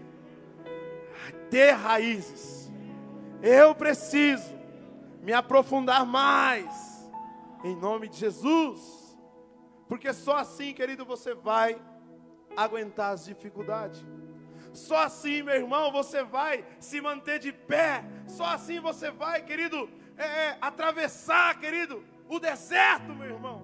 [1.48, 2.70] ter raízes.
[3.42, 4.54] Eu preciso
[5.22, 7.08] me aprofundar mais.
[7.64, 9.18] Em nome de Jesus.
[9.88, 11.80] Porque só assim, querido, você vai
[12.54, 14.04] aguentar as dificuldades.
[14.74, 18.04] Só assim, meu irmão, você vai se manter de pé.
[18.26, 23.58] Só assim você vai, querido, é, é, atravessar, querido, o deserto, meu irmão.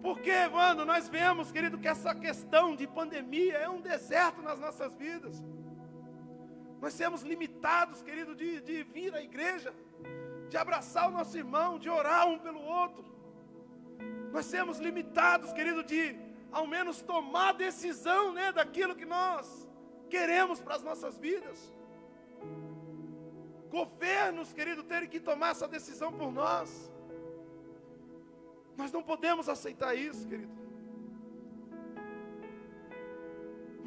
[0.00, 4.94] Porque, quando nós vemos, querido, que essa questão de pandemia é um deserto nas nossas
[4.94, 5.42] vidas.
[6.80, 9.74] Nós temos limitados, querido, de, de vir à igreja,
[10.48, 13.04] de abraçar o nosso irmão, de orar um pelo outro.
[14.32, 16.16] Nós temos limitados, querido, de
[16.52, 19.68] ao menos tomar decisão, né, daquilo que nós
[20.10, 21.72] queremos para as nossas vidas
[23.76, 26.70] governos, querido, terem que tomar essa decisão por nós.
[28.80, 30.56] Nós não podemos aceitar isso, querido.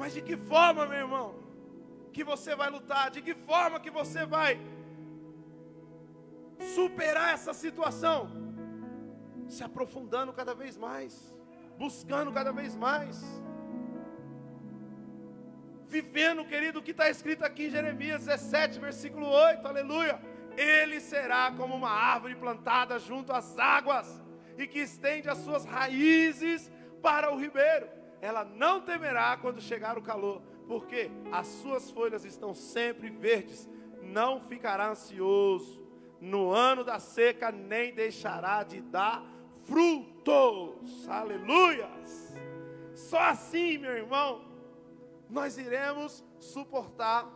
[0.00, 1.28] Mas de que forma, meu irmão,
[2.12, 3.04] que você vai lutar?
[3.10, 4.52] De que forma que você vai
[6.74, 8.20] superar essa situação?
[9.54, 11.14] Se aprofundando cada vez mais,
[11.78, 13.22] buscando cada vez mais
[15.88, 20.20] vivendo, querido, o que está escrito aqui em Jeremias 17, versículo 8, aleluia.
[20.56, 24.22] Ele será como uma árvore plantada junto às águas
[24.56, 26.70] e que estende as suas raízes
[27.02, 27.88] para o ribeiro.
[28.20, 33.68] Ela não temerá quando chegar o calor, porque as suas folhas estão sempre verdes.
[34.02, 35.84] Não ficará ansioso
[36.20, 39.22] no ano da seca, nem deixará de dar
[39.64, 41.08] frutos.
[41.08, 42.34] Aleluias.
[42.94, 44.42] Só assim, meu irmão,
[45.28, 47.30] nós iremos suportar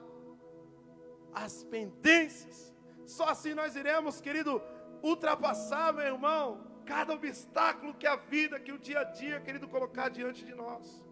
[1.33, 2.75] as pendências.
[3.07, 4.63] Só assim nós iremos, querido,
[5.03, 10.09] ultrapassar, meu irmão, cada obstáculo que a vida, que o dia a dia, querido, colocar
[10.09, 11.05] diante de nós.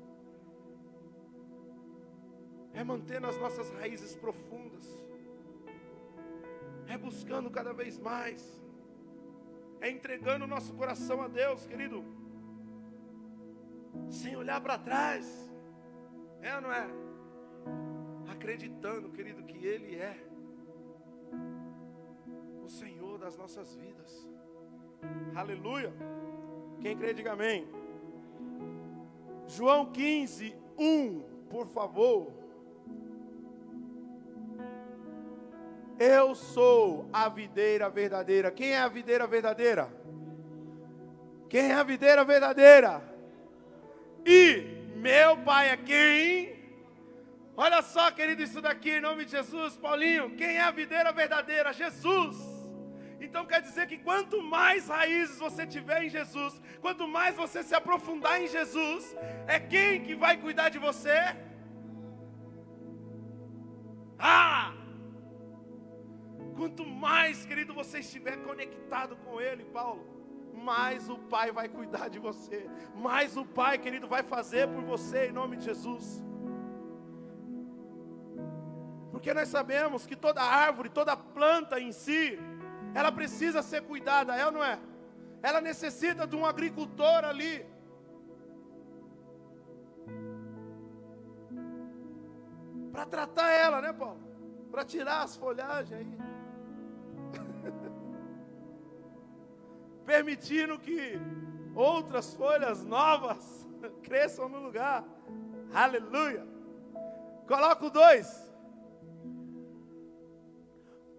[2.73, 4.87] É manter as nossas raízes profundas.
[6.87, 8.63] É buscando cada vez mais.
[9.81, 12.05] É entregando o nosso coração a Deus, querido.
[14.11, 15.48] Sem olhar para trás.
[16.43, 16.89] É ou não é?
[18.31, 20.17] Acreditando, querido, que Ele é
[22.65, 24.29] o Senhor das nossas vidas.
[25.35, 25.93] Aleluia.
[26.81, 27.67] Quem crê, diga amém.
[29.47, 31.21] João 15, 1,
[31.51, 32.33] por favor.
[35.99, 38.53] Eu sou a videira verdadeira.
[38.53, 39.93] Quem é a videira verdadeira?
[41.49, 43.03] Quem é a videira verdadeira?
[44.25, 46.59] E meu pai é quem?
[47.57, 50.37] Olha só, querido, isso daqui em nome de Jesus, Paulinho.
[50.37, 51.73] Quem é a videira verdadeira?
[51.73, 52.37] Jesus.
[53.21, 57.75] Então quer dizer que quanto mais raízes você tiver em Jesus, quanto mais você se
[57.75, 59.15] aprofundar em Jesus,
[59.47, 61.19] é quem que vai cuidar de você?
[64.19, 64.73] Ah!
[66.57, 70.18] Quanto mais, querido, você estiver conectado com Ele, Paulo,
[70.59, 75.29] mais o Pai vai cuidar de você, mais o Pai, querido, vai fazer por você
[75.29, 76.23] em nome de Jesus.
[79.11, 82.39] Porque nós sabemos que toda árvore, toda planta em si,
[82.95, 84.79] ela precisa ser cuidada, é ou não é?
[85.43, 87.67] Ela necessita de um agricultor ali.
[92.93, 94.21] Para tratar ela, né, Paulo?
[94.71, 96.38] Para tirar as folhagens aí.
[100.19, 101.17] Permitindo que
[101.77, 103.65] outras folhas novas
[104.03, 105.05] cresçam no lugar.
[105.73, 106.45] Aleluia.
[107.47, 108.53] Coloca o dois.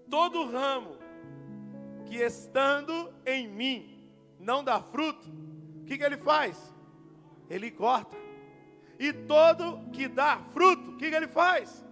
[0.09, 0.97] Todo ramo
[2.07, 4.05] que estando em mim
[4.37, 5.29] não dá fruto,
[5.81, 6.57] o que, que ele faz?
[7.49, 8.17] Ele corta.
[8.99, 11.85] E todo que dá fruto, o que, que ele faz?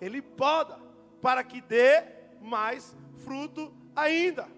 [0.00, 0.76] Ele poda,
[1.22, 2.02] para que dê
[2.40, 4.57] mais fruto ainda.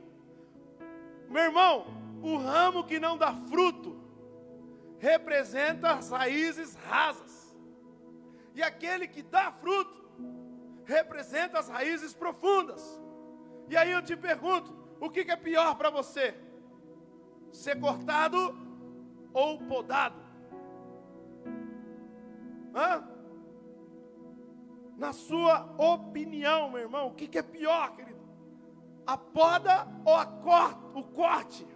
[1.30, 1.86] Meu irmão,
[2.20, 3.96] o ramo que não dá fruto
[4.98, 7.56] representa as raízes rasas.
[8.52, 10.10] E aquele que dá fruto
[10.84, 13.00] representa as raízes profundas.
[13.68, 16.34] E aí eu te pergunto: o que, é pior para você?
[17.52, 18.56] Ser cortado
[19.32, 20.20] ou podado?
[22.74, 23.08] Hã?
[24.96, 28.09] Na sua opinião, meu irmão, o que, é pior, querido?
[29.12, 31.66] A poda ou a corte, o corte?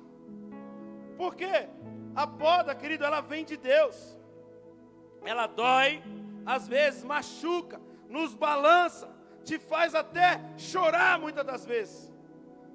[1.17, 1.69] Por quê?
[2.15, 3.97] A poda, querido, ela vem de Deus.
[5.33, 6.03] Ela dói,
[6.47, 9.09] às vezes machuca, nos balança,
[9.43, 12.15] te faz até chorar muitas das vezes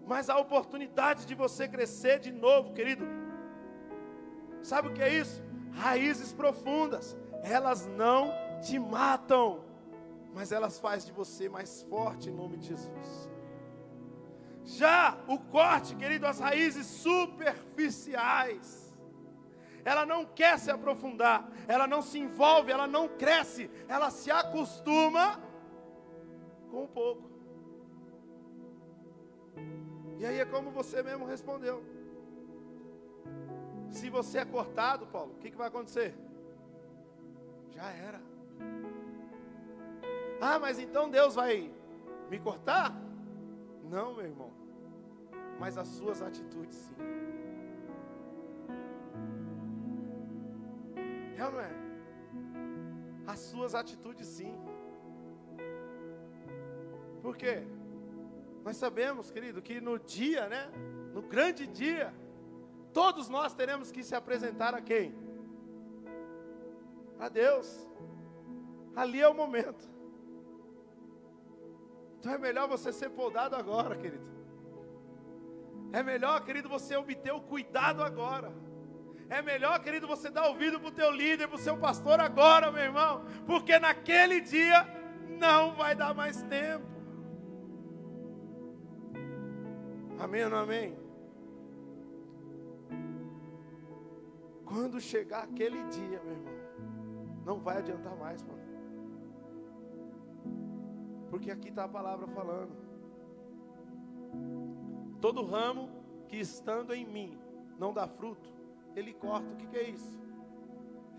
[0.09, 3.05] mas a oportunidade de você crescer de novo, querido.
[4.63, 5.39] Sabe o que é isso?
[5.71, 9.63] Raízes profundas, elas não te matam,
[10.33, 13.29] mas elas fazem de você mais forte em nome de Jesus.
[14.77, 18.95] Já o corte, querido, as raízes superficiais,
[19.83, 25.41] ela não quer se aprofundar, ela não se envolve, ela não cresce, ela se acostuma
[26.69, 27.31] com um pouco.
[30.19, 31.83] E aí é como você mesmo respondeu.
[33.89, 36.13] Se você é cortado, Paulo, o que, que vai acontecer?
[37.71, 38.21] Já era.
[40.39, 41.73] Ah, mas então Deus vai
[42.29, 42.93] me cortar?
[43.83, 44.58] Não, meu irmão.
[45.59, 46.95] Mas as suas atitudes sim.
[51.37, 51.71] É ou não é?
[53.27, 54.55] As suas atitudes sim.
[57.21, 57.63] Por quê?
[58.63, 60.69] Nós sabemos, querido, que no dia, né?
[61.13, 62.13] No grande dia,
[62.93, 65.13] todos nós teremos que se apresentar a quem?
[67.19, 67.87] A Deus.
[68.95, 69.87] Ali é o momento.
[72.19, 74.27] Então é melhor você ser podado agora, querido.
[75.91, 78.51] É melhor, querido, você obter o cuidado agora.
[79.29, 82.71] É melhor, querido, você dar ouvido para o teu líder, para o seu pastor agora,
[82.71, 83.23] meu irmão.
[83.45, 84.87] Porque naquele dia
[85.39, 86.87] não vai dar mais tempo.
[90.19, 90.97] Amém ou não amém?
[94.65, 96.53] Quando chegar aquele dia, meu irmão,
[97.45, 98.59] não vai adiantar mais, mano.
[101.29, 102.71] Porque aqui está a palavra falando.
[105.21, 105.89] Todo ramo
[106.27, 107.37] que estando em mim
[107.77, 108.49] não dá fruto,
[108.95, 109.47] ele corta.
[109.51, 110.19] O que, que é isso?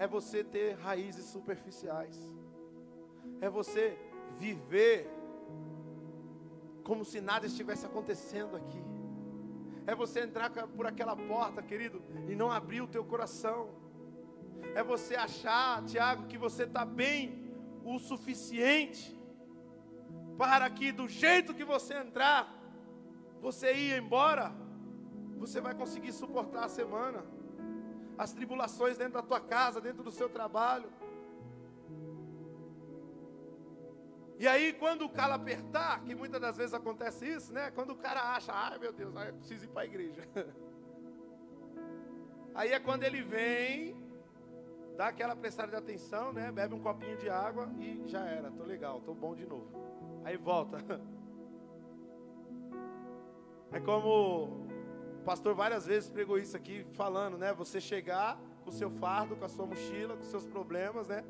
[0.01, 2.19] é você ter raízes superficiais.
[3.39, 3.99] É você
[4.39, 5.11] viver
[6.83, 8.83] como se nada estivesse acontecendo aqui.
[9.87, 13.69] É você entrar por aquela porta, querido, e não abrir o teu coração.
[14.75, 17.53] É você achar, Tiago, que você está bem
[17.85, 19.15] o suficiente
[20.39, 22.51] para que do jeito que você entrar,
[23.41, 24.53] você ir embora,
[25.39, 27.25] você vai conseguir suportar a semana,
[28.19, 30.91] as tribulações dentro da tua casa, dentro do seu trabalho.
[34.39, 37.71] E aí, quando o calo apertar, que muitas das vezes acontece isso, né?
[37.71, 40.23] Quando o cara acha, ai meu Deus, eu preciso ir para a igreja.
[42.55, 43.97] Aí é quando ele vem,
[44.97, 46.51] dá aquela prestada de atenção, né?
[46.51, 49.69] Bebe um copinho de água e já era, tô legal, tô bom de novo.
[50.25, 50.79] Aí volta.
[53.73, 54.69] É como
[55.21, 57.53] o pastor várias vezes pregou isso aqui, falando, né?
[57.53, 61.25] Você chegar com o seu fardo, com a sua mochila, com seus problemas, né?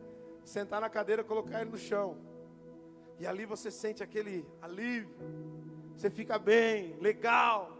[0.45, 2.16] Sentar na cadeira, colocar ele no chão.
[3.18, 5.14] E ali você sente aquele alívio.
[5.95, 7.76] Você fica bem, legal.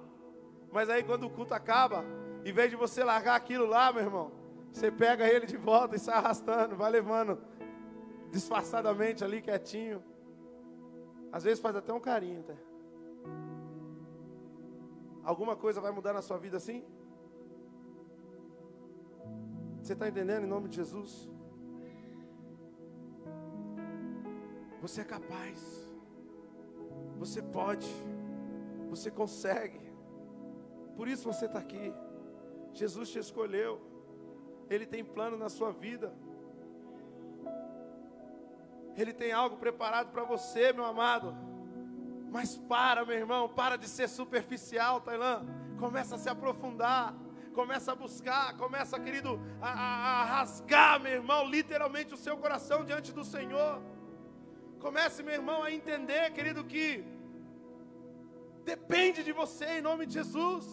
[0.71, 2.05] Mas aí quando o culto acaba,
[2.45, 4.33] em vez de você largar aquilo lá, meu irmão,
[4.71, 7.39] você pega ele de volta e sai arrastando, vai levando
[8.31, 10.05] disfarçadamente ali, quietinho.
[11.33, 12.55] Às vezes faz até um carinho, tá?
[15.23, 16.85] Alguma coisa vai mudar na sua vida assim?
[19.83, 21.29] Você está entendendo em nome de Jesus?
[24.81, 25.59] Você é capaz.
[27.19, 27.89] Você pode.
[28.89, 29.81] Você consegue.
[30.97, 31.95] Por isso você está aqui.
[32.73, 33.81] Jesus te escolheu.
[34.69, 36.13] Ele tem plano na sua vida.
[38.97, 41.35] Ele tem algo preparado para você, meu amado.
[42.31, 45.45] Mas para, meu irmão, para de ser superficial, Tailã.
[45.79, 47.15] Começa a se aprofundar.
[47.53, 52.85] Começa a buscar, começa, querido, a, a, a rasgar, meu irmão, literalmente o seu coração
[52.85, 53.83] diante do Senhor.
[54.79, 57.05] Comece, meu irmão, a entender, querido, que
[58.65, 60.67] depende de você em nome de Jesus.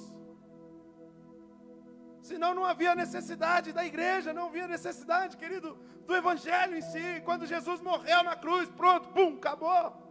[2.21, 7.21] Senão não havia necessidade da igreja, não havia necessidade, querido, do evangelho em si.
[7.25, 10.06] Quando Jesus morreu na cruz, pronto, pum, acabou.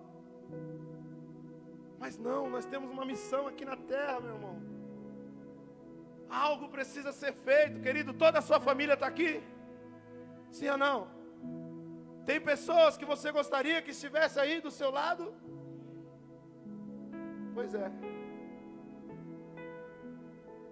[1.98, 4.56] Mas não, nós temos uma missão aqui na terra, meu irmão.
[6.28, 8.12] Algo precisa ser feito, querido.
[8.12, 9.42] Toda a sua família está aqui?
[10.50, 11.08] Sim ou não?
[12.24, 15.32] Tem pessoas que você gostaria que estivesse aí do seu lado?
[17.54, 17.90] Pois é.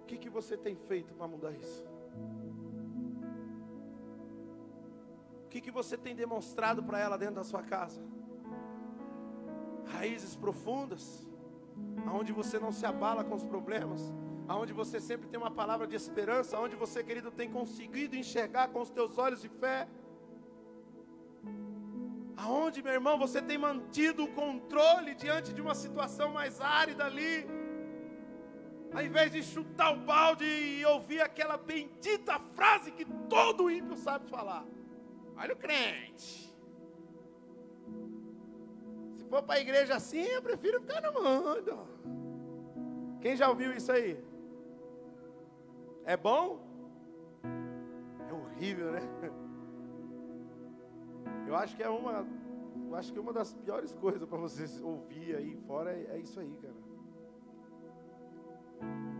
[0.01, 1.83] O que, que você tem feito para mudar isso?
[5.45, 8.01] O que, que você tem demonstrado para ela dentro da sua casa?
[9.85, 11.27] Raízes profundas,
[12.05, 14.13] aonde você não se abala com os problemas,
[14.47, 18.81] aonde você sempre tem uma palavra de esperança, aonde você, querido, tem conseguido enxergar com
[18.81, 19.87] os teus olhos de fé.
[22.37, 27.47] Aonde, meu irmão, você tem mantido o controle diante de uma situação mais árida ali.
[28.93, 34.29] Ao invés de chutar o balde e ouvir aquela bendita frase que todo ímpio sabe
[34.29, 34.65] falar.
[35.37, 36.54] Olha o crente
[39.25, 41.87] for para a igreja assim, eu prefiro ficar no mundo.
[43.21, 44.23] Quem já ouviu isso aí?
[46.03, 46.59] É bom?
[48.29, 49.01] É horrível, né?
[51.47, 52.25] Eu acho que é uma,
[52.87, 56.39] eu acho que uma das piores coisas para vocês ouvir aí fora é, é isso
[56.39, 56.73] aí, cara.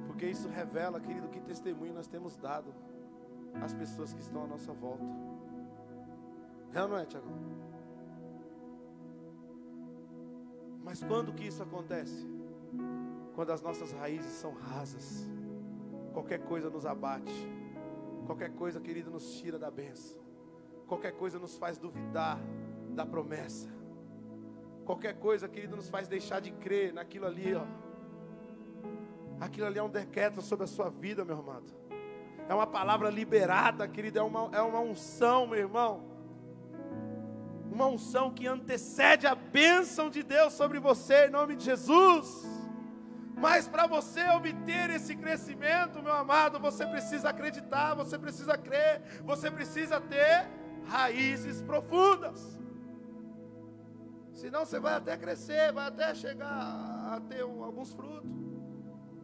[0.08, 2.74] Porque isso revela, querido, que testemunho nós temos dado
[3.62, 5.04] às pessoas que estão à nossa volta.
[6.74, 7.28] É ou não é, Tiago?
[10.86, 12.26] Mas quando que isso acontece?
[13.34, 15.28] Quando as nossas raízes são rasas.
[16.14, 17.34] Qualquer coisa nos abate.
[18.28, 20.20] Qualquer coisa, querido, nos tira da benção.
[20.88, 22.40] Qualquer coisa nos faz duvidar
[22.92, 23.68] da promessa.
[24.86, 27.66] Qualquer coisa, querido, nos faz deixar de crer naquilo ali, ó.
[29.42, 31.66] Aquilo ali é um decreto sobre a sua vida, meu amado.
[32.48, 34.20] É uma palavra liberada, querido.
[34.20, 36.15] É uma, é uma unção, meu irmão
[37.72, 42.46] uma unção que antecede a bênção de Deus sobre você, em nome de Jesus.
[43.36, 49.52] Mas para você obter esse crescimento, meu amado, você precisa acreditar, você precisa crer, você
[49.52, 50.48] precisa ter
[50.86, 52.58] raízes profundas.
[54.32, 58.30] Senão você vai até crescer, vai até chegar a ter um, alguns frutos.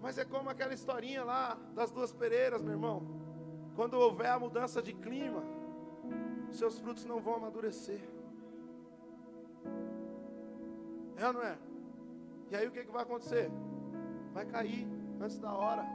[0.02, 3.06] Mas é como aquela historinha lá das duas pereiras, meu irmão.
[3.76, 5.44] Quando houver a mudança de clima,
[6.52, 8.02] seus frutos não vão amadurecer.
[11.18, 11.58] É ou não é?
[12.50, 13.50] E aí o que, que vai acontecer?
[14.34, 14.88] Vai cair
[15.20, 15.86] antes da hora.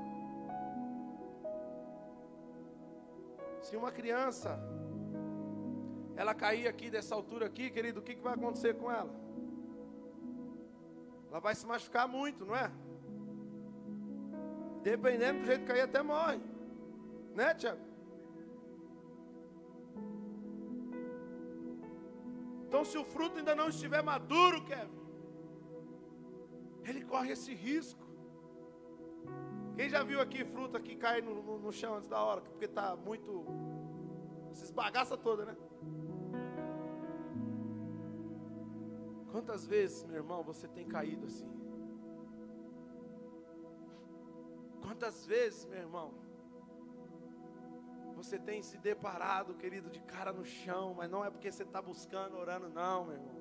[3.61, 4.59] Se uma criança
[6.17, 9.15] ela cair aqui dessa altura aqui, querido, o que, que vai acontecer com ela?
[11.31, 12.71] Ela vai se machucar muito, não é?
[14.83, 16.41] Dependendo do jeito que cair, até morre.
[17.35, 17.86] Né, Tiago?
[22.67, 25.01] Então, se o fruto ainda não estiver maduro, Kevin,
[26.85, 28.05] ele corre esse risco.
[29.77, 32.65] Quem já viu aqui fruta que cai no, no, no chão antes da hora, porque
[32.65, 33.45] está muito.
[34.53, 35.57] se esbagaça toda, né?
[39.31, 41.51] Quantas vezes, meu irmão, você tem caído assim?
[44.83, 46.15] Quantas vezes, meu irmão,
[48.17, 51.83] você tem se deparado, querido, de cara no chão, mas não é porque você está
[51.83, 53.37] buscando, orando, não, meu irmão.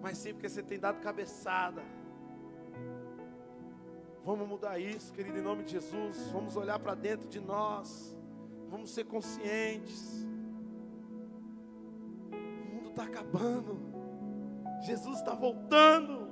[0.00, 1.82] Mas sim porque você tem dado cabeçada.
[4.22, 6.30] Vamos mudar isso, querido, em nome de Jesus.
[6.30, 8.16] Vamos olhar para dentro de nós.
[8.68, 10.24] Vamos ser conscientes.
[12.30, 13.80] O mundo está acabando.
[14.82, 16.30] Jesus está voltando.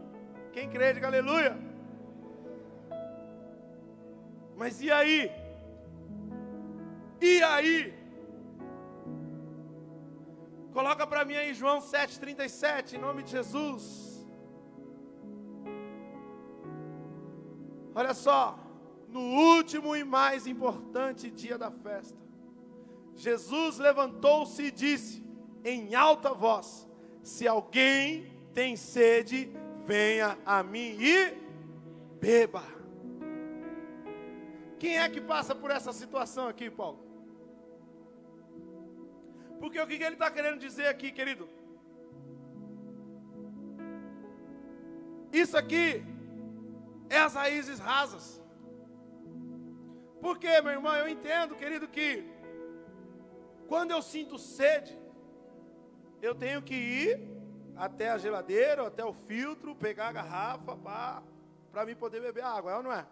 [0.53, 1.59] Quem crê, diga aleluia.
[4.57, 5.47] Mas e aí?
[7.21, 7.95] E aí?
[10.73, 14.27] Coloca para mim aí João 7,37, em nome de Jesus.
[17.95, 18.57] Olha só,
[19.09, 22.16] no último e mais importante dia da festa,
[23.16, 25.25] Jesus levantou-se e disse
[25.64, 26.89] em alta voz:
[27.23, 29.51] Se alguém tem sede,
[29.85, 31.35] venha a mim e
[32.21, 32.62] beba.
[34.79, 37.08] Quem é que passa por essa situação aqui, Paulo?
[39.61, 41.49] Porque o que ele está querendo dizer aqui, querido?
[45.33, 46.03] Isso aqui
[47.11, 48.43] é as raízes rasas.
[50.21, 52.25] Porque, meu irmão, eu entendo, querido, que
[53.69, 54.99] quando eu sinto sede,
[56.21, 57.39] eu tenho que ir
[57.77, 60.77] até a geladeira, até o filtro, pegar a garrafa
[61.71, 63.07] para mim poder beber água, é ou não é?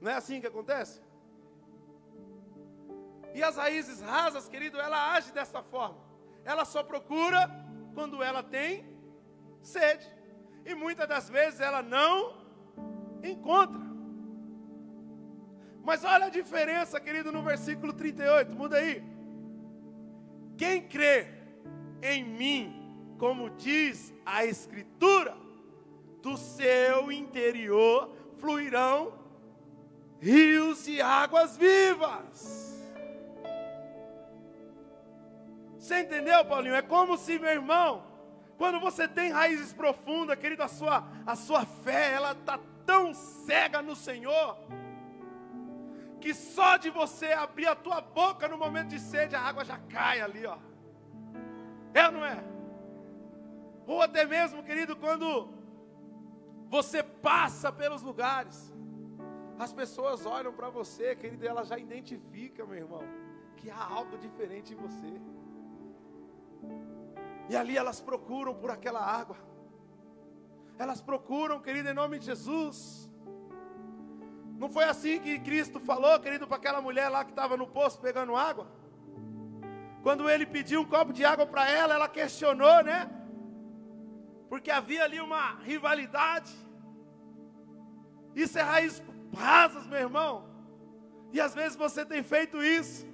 [0.00, 1.00] Não é assim que acontece?
[3.36, 5.98] E as raízes rasas, querido, ela age dessa forma.
[6.42, 7.50] Ela só procura
[7.94, 8.86] quando ela tem
[9.60, 10.10] sede
[10.64, 12.34] e muitas das vezes ela não
[13.22, 13.82] encontra.
[15.84, 19.04] Mas olha a diferença, querido, no versículo 38, muda aí.
[20.56, 21.26] Quem crê
[22.00, 25.36] em mim, como diz a Escritura,
[26.22, 29.12] do seu interior fluirão
[30.18, 32.75] rios de águas vivas.
[35.86, 36.74] Você entendeu, Paulinho?
[36.74, 38.02] É como se, meu irmão,
[38.58, 43.80] quando você tem raízes profundas, querido, a sua, a sua fé, ela está tão cega
[43.80, 44.58] no Senhor,
[46.20, 49.78] que só de você abrir a tua boca no momento de sede, a água já
[49.78, 50.58] cai ali, ó.
[51.94, 52.42] É ou não é?
[53.86, 55.48] Ou até mesmo, querido, quando
[56.68, 58.74] você passa pelos lugares,
[59.56, 63.04] as pessoas olham para você, querido, e ela já identifica, meu irmão,
[63.56, 65.35] que há algo diferente em você.
[67.48, 69.36] E ali elas procuram por aquela água.
[70.78, 73.10] Elas procuram, querido, em nome de Jesus.
[74.58, 78.00] Não foi assim que Cristo falou, querido, para aquela mulher lá que estava no poço
[78.00, 78.66] pegando água?
[80.02, 83.10] Quando ele pediu um copo de água para ela, ela questionou, né?
[84.48, 86.52] Porque havia ali uma rivalidade.
[88.34, 89.02] Isso é raiz
[89.34, 90.48] rasas, meu irmão.
[91.32, 93.06] E às vezes você tem feito isso.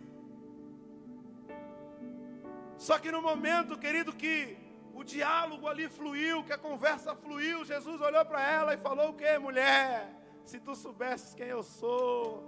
[2.76, 4.56] Só que no momento, querido, que
[4.94, 9.14] o diálogo ali fluiu, que a conversa fluiu, Jesus olhou para ela e falou: O
[9.14, 10.08] que, mulher?
[10.44, 12.46] Se tu soubesses quem eu sou.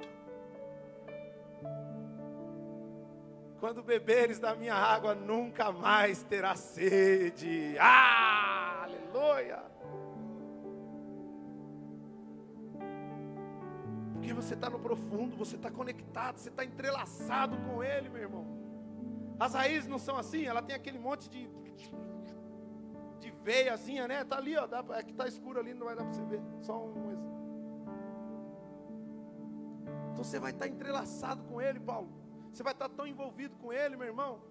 [3.61, 7.77] Quando beberes da minha água, nunca mais terá sede.
[7.81, 9.63] Ah, aleluia.
[14.13, 18.54] Porque você está no profundo, você está conectado, você está entrelaçado com Ele, meu irmão.
[19.39, 21.49] As raízes não são assim, ela tem aquele monte de
[23.25, 24.23] de veiazinha, né?
[24.23, 26.43] Tá ali, ó, dá, é que tá escuro ali, não vai dar para você ver.
[26.61, 27.35] Só um exemplo.
[30.13, 32.09] Então você vai estar entrelaçado com ele, Paulo.
[32.53, 34.43] Você vai estar tão envolvido com ele, meu irmão,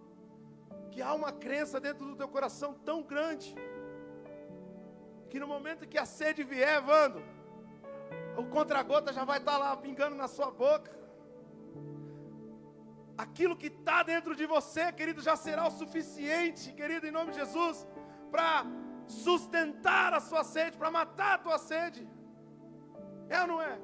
[0.91, 3.55] que há uma crença dentro do teu coração tão grande
[5.29, 7.21] que no momento que a sede vier, Vando,
[8.37, 10.91] o contra-gota já vai estar lá pingando na sua boca
[13.17, 17.37] aquilo que está dentro de você, querido, já será o suficiente, querido, em nome de
[17.37, 17.87] Jesus,
[18.31, 18.65] para
[19.07, 22.07] sustentar a sua sede, para matar a tua sede.
[23.29, 23.79] É ou não é?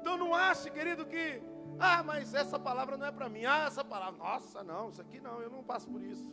[0.00, 1.42] Então não ache, querido, que
[1.78, 3.44] Ah, mas essa palavra não é para mim.
[3.44, 6.30] Ah, essa palavra, nossa, não, isso aqui não, eu não passo por isso.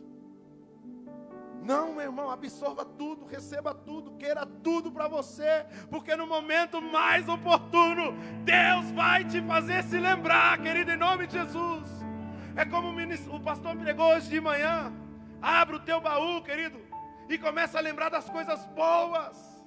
[1.62, 7.28] Não, meu irmão, absorva tudo, receba tudo, queira tudo para você, porque no momento mais
[7.28, 8.12] oportuno,
[8.44, 11.88] Deus vai te fazer se lembrar, querido, em nome de Jesus.
[12.56, 14.92] É como o pastor pregou hoje de manhã.
[15.40, 16.80] Abra o teu baú, querido,
[17.28, 19.58] e começa a lembrar das coisas boas.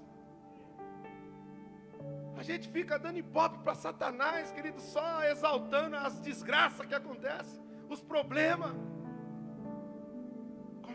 [2.36, 8.02] A gente fica dando ibope para Satanás, querido, só exaltando as desgraças que acontecem, os
[8.02, 8.76] problemas.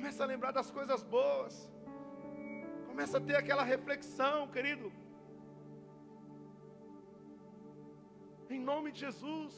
[0.07, 1.69] Começa a lembrar das coisas boas.
[2.87, 4.93] Começa a ter aquela reflexão, querido.
[8.49, 9.53] Em nome de Jesus.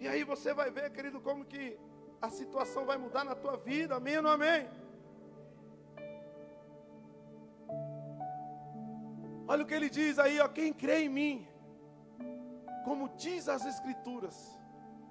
[0.00, 1.78] E aí você vai ver, querido, como que
[2.20, 3.94] a situação vai mudar na tua vida.
[3.94, 4.68] Amém ou não amém?
[9.46, 11.48] Olha o que ele diz aí, ó, quem crê em mim,
[12.84, 14.36] como diz as escrituras,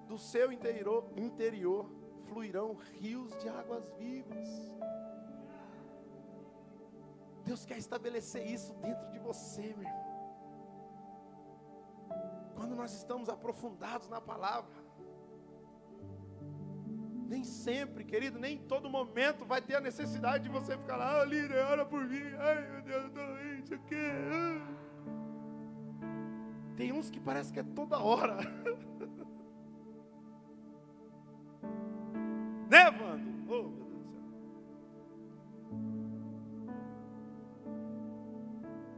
[0.09, 1.94] do seu interior, interior
[2.27, 4.47] fluirão rios de águas vivas.
[7.43, 10.05] Deus quer estabelecer isso dentro de você, meu irmão.
[12.55, 14.85] Quando nós estamos aprofundados na palavra,
[17.27, 21.21] nem sempre, querido, nem em todo momento vai ter a necessidade de você ficar lá,
[21.21, 24.11] oh, líder, ora por mim, ai meu Deus, eu estou doente, quê?
[26.75, 28.37] Tem uns que parece que é toda hora.
[32.69, 33.29] né, Wando?
[33.47, 34.45] Oh, meu Deus do céu.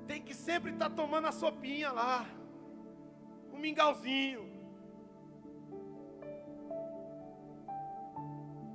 [0.08, 2.26] Tem que sempre estar tá tomando a sopinha lá,
[3.54, 4.44] um mingauzinho.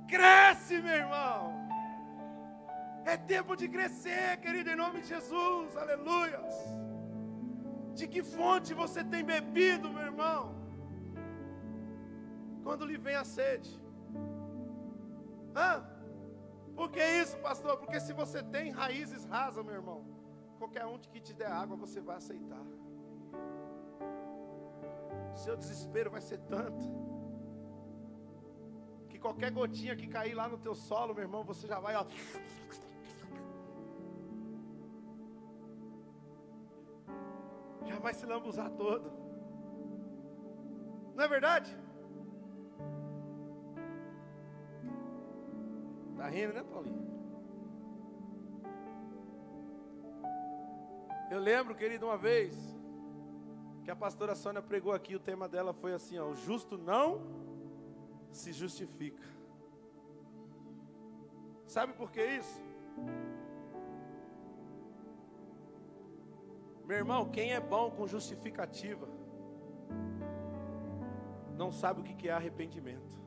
[0.07, 1.63] Cresce, meu irmão.
[3.05, 5.75] É tempo de crescer, querido, em nome de Jesus.
[5.75, 6.55] Aleluias.
[7.95, 10.55] De que fonte você tem bebido, meu irmão?
[12.63, 13.82] Quando lhe vem a sede.
[15.55, 15.85] Hã?
[16.75, 17.77] Por que isso, pastor?
[17.77, 20.05] Porque se você tem raízes rasas, meu irmão,
[20.57, 22.65] qualquer um que te der água, você vai aceitar.
[25.35, 27.03] Seu desespero vai ser tanto
[29.23, 32.05] qualquer gotinha que cair lá no teu solo, meu irmão, você já vai, ó.
[37.85, 39.09] Já vai se lambuzar todo.
[41.15, 41.71] Não é verdade?
[46.23, 47.05] Tá rindo, né, Paulinho?
[51.29, 52.55] Eu lembro, querido, uma vez
[53.83, 57.21] que a pastora Sônia pregou aqui, o tema dela foi assim, ó, o justo não
[58.31, 59.21] se justifica.
[61.67, 62.63] Sabe por que isso?
[66.85, 69.09] Meu irmão, quem é bom com justificativa,
[71.57, 73.21] não sabe o que é arrependimento.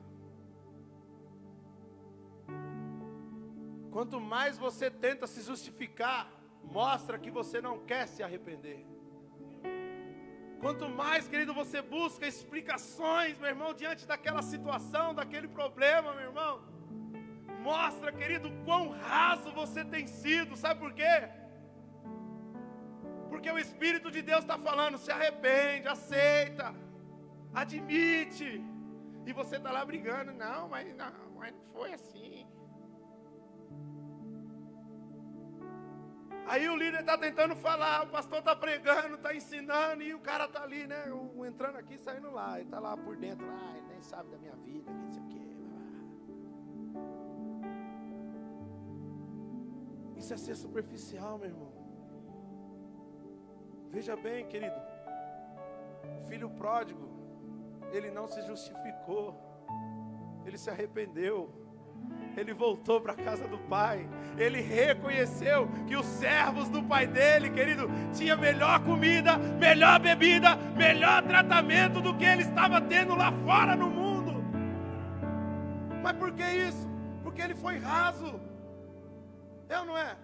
[3.97, 6.31] Quanto mais você tenta se justificar,
[6.63, 8.85] mostra que você não quer se arrepender.
[10.63, 16.61] Quanto mais, querido, você busca explicações, meu irmão, diante daquela situação, daquele problema, meu irmão,
[17.69, 21.15] mostra, querido, quão raso você tem sido, sabe por quê?
[23.31, 26.67] Porque o Espírito de Deus está falando: se arrepende, aceita,
[27.51, 28.63] admite,
[29.25, 32.36] e você está lá brigando, não, mas não, mas não foi assim.
[36.47, 40.45] Aí o líder está tentando falar, o pastor está pregando, está ensinando, e o cara
[40.45, 41.03] está ali, né?
[41.45, 42.57] Entrando aqui, saindo lá.
[42.57, 45.27] Ele está lá por dentro, ah, ele nem sabe da minha vida, não sei o
[45.27, 45.37] quê.
[50.15, 51.73] Isso é ser superficial, meu irmão.
[53.89, 54.79] Veja bem, querido.
[56.21, 57.09] O filho pródigo,
[57.91, 59.35] ele não se justificou,
[60.45, 61.66] ele se arrependeu
[62.37, 64.07] ele voltou para a casa do pai.
[64.37, 71.23] Ele reconheceu que os servos do pai dele, querido, tinha melhor comida, melhor bebida, melhor
[71.23, 74.43] tratamento do que ele estava tendo lá fora no mundo.
[76.03, 76.87] Mas por que isso?
[77.23, 78.39] Porque ele foi raso.
[79.67, 80.15] Eu não é?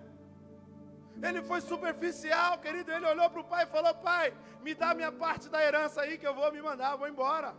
[1.22, 2.92] Ele foi superficial, querido.
[2.92, 6.18] Ele olhou para o pai e falou: Pai, me dá minha parte da herança aí
[6.18, 7.56] que eu vou me mandar, vou embora.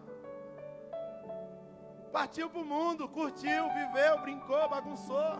[2.14, 5.32] Partiu para o mundo, curtiu, viveu, brincou, bagunçou.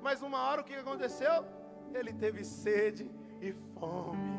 [0.00, 1.44] Mas uma hora o que aconteceu?
[1.92, 3.10] Ele teve sede
[3.40, 4.30] e fome.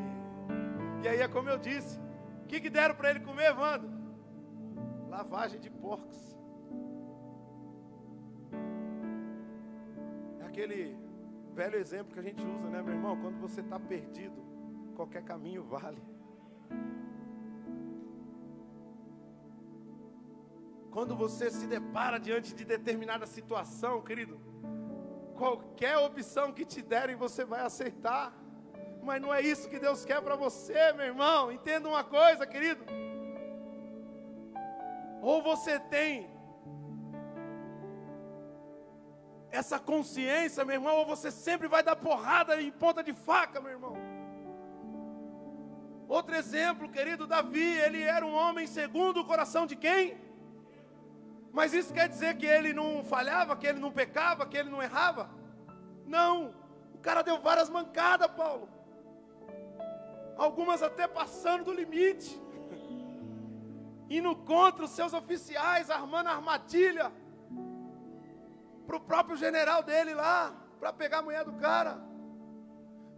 [1.02, 2.00] E aí é como eu disse:
[2.42, 3.86] o que, que deram para ele comer, Wanda?
[5.10, 6.34] Lavagem de porcos.
[10.40, 10.96] É aquele
[11.52, 13.20] velho exemplo que a gente usa, né, meu irmão?
[13.20, 14.42] Quando você está perdido,
[14.96, 16.02] qualquer caminho vale.
[20.94, 24.40] Quando você se depara diante de determinada situação, querido,
[25.36, 28.32] qualquer opção que te derem, você vai aceitar.
[29.02, 31.50] Mas não é isso que Deus quer para você, meu irmão.
[31.50, 32.84] Entenda uma coisa, querido.
[35.20, 36.30] Ou você tem
[39.50, 43.72] essa consciência, meu irmão, ou você sempre vai dar porrada em ponta de faca, meu
[43.72, 43.96] irmão.
[46.06, 50.22] Outro exemplo, querido Davi, ele era um homem segundo o coração de quem?
[51.54, 54.82] Mas isso quer dizer que ele não falhava, que ele não pecava, que ele não
[54.82, 55.30] errava?
[56.04, 56.52] Não.
[56.92, 58.68] O cara deu várias mancadas, Paulo.
[60.36, 62.42] Algumas até passando do limite.
[64.10, 67.12] Indo contra os seus oficiais, armando armadilha
[68.84, 72.02] para o próprio general dele lá, para pegar a mulher do cara.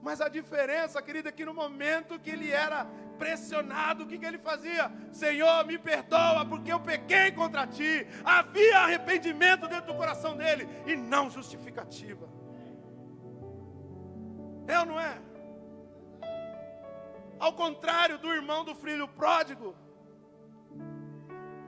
[0.03, 2.87] Mas a diferença, querida, é que no momento que ele era
[3.23, 4.91] pressionado, o que, que ele fazia?
[5.13, 8.07] Senhor, me perdoa, porque eu pequei contra ti.
[8.25, 12.29] Havia arrependimento dentro do coração dele e não justificativa.
[14.67, 15.21] É ou não é?
[17.39, 19.75] Ao contrário do irmão do filho pródigo,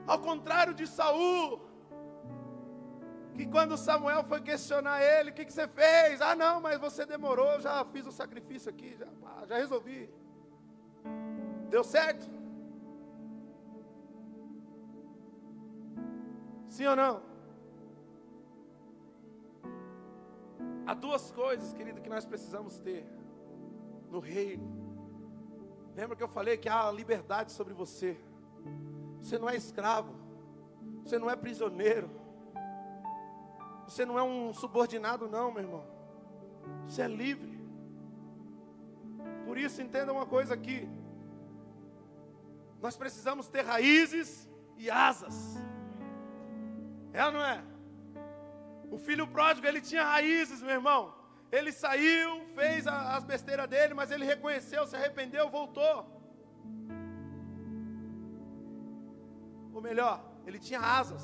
[0.07, 1.69] ao contrário de Saul,
[3.35, 6.19] que quando Samuel foi questionar ele, o que, que você fez?
[6.19, 9.07] Ah, não, mas você demorou, já fiz o sacrifício aqui, já,
[9.47, 10.09] já resolvi.
[11.69, 12.27] Deu certo?
[16.67, 17.21] Sim ou não?
[20.85, 23.05] Há duas coisas, querido, que nós precisamos ter
[24.09, 24.67] no reino.
[25.95, 28.17] Lembra que eu falei que há liberdade sobre você.
[29.21, 30.15] Você não é escravo.
[31.03, 32.09] Você não é prisioneiro.
[33.87, 35.85] Você não é um subordinado, não, meu irmão.
[36.87, 37.59] Você é livre.
[39.45, 40.89] Por isso, entenda uma coisa aqui.
[42.81, 45.57] Nós precisamos ter raízes e asas.
[47.13, 47.61] É ou não é?
[48.91, 51.13] O filho pródigo, ele tinha raízes, meu irmão.
[51.51, 56.07] Ele saiu, fez as besteiras dele, mas ele reconheceu, se arrependeu, voltou.
[59.73, 61.23] Ou melhor, ele tinha asas.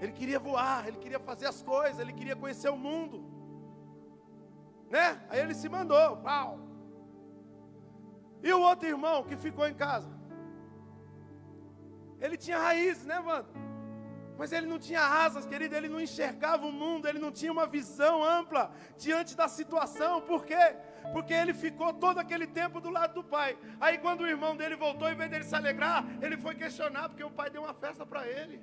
[0.00, 3.18] Ele queria voar, ele queria fazer as coisas, ele queria conhecer o mundo.
[4.88, 5.20] Né?
[5.28, 6.69] Aí ele se mandou, pau.
[8.42, 10.10] E o outro irmão que ficou em casa?
[12.20, 13.48] Ele tinha raízes, né, mano?
[14.38, 17.66] Mas ele não tinha asas, querido, ele não enxergava o mundo, ele não tinha uma
[17.66, 20.22] visão ampla diante da situação.
[20.22, 20.76] Por quê?
[21.12, 23.58] Porque ele ficou todo aquele tempo do lado do pai.
[23.78, 27.22] Aí quando o irmão dele voltou, em vez dele se alegrar, ele foi questionar porque
[27.22, 28.62] o pai deu uma festa para ele.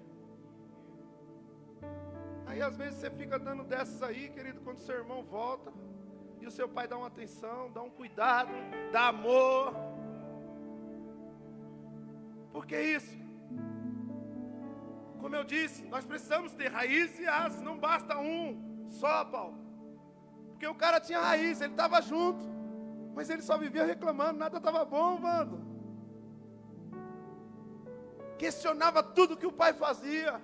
[2.47, 5.71] Aí às vezes você fica dando dessas aí, querido, quando seu irmão volta
[6.47, 8.51] o seu pai dá uma atenção, dá um cuidado,
[8.91, 9.73] dá amor.
[12.51, 13.15] Por que isso?
[15.19, 19.57] Como eu disse, nós precisamos ter raiz e asas, não basta um só, Paulo.
[20.51, 22.43] Porque o cara tinha raiz, ele estava junto,
[23.13, 25.65] mas ele só vivia reclamando, nada estava bom, mano.
[28.37, 30.41] Questionava tudo que o pai fazia.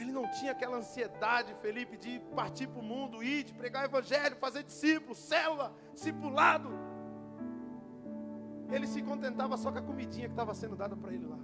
[0.00, 3.86] Ele não tinha aquela ansiedade, Felipe, de partir para o mundo, ir, de pregar o
[3.86, 6.70] evangelho, fazer discípulo, célula, discipulado.
[8.70, 11.38] Ele se contentava só com a comidinha que estava sendo dada para ele lá.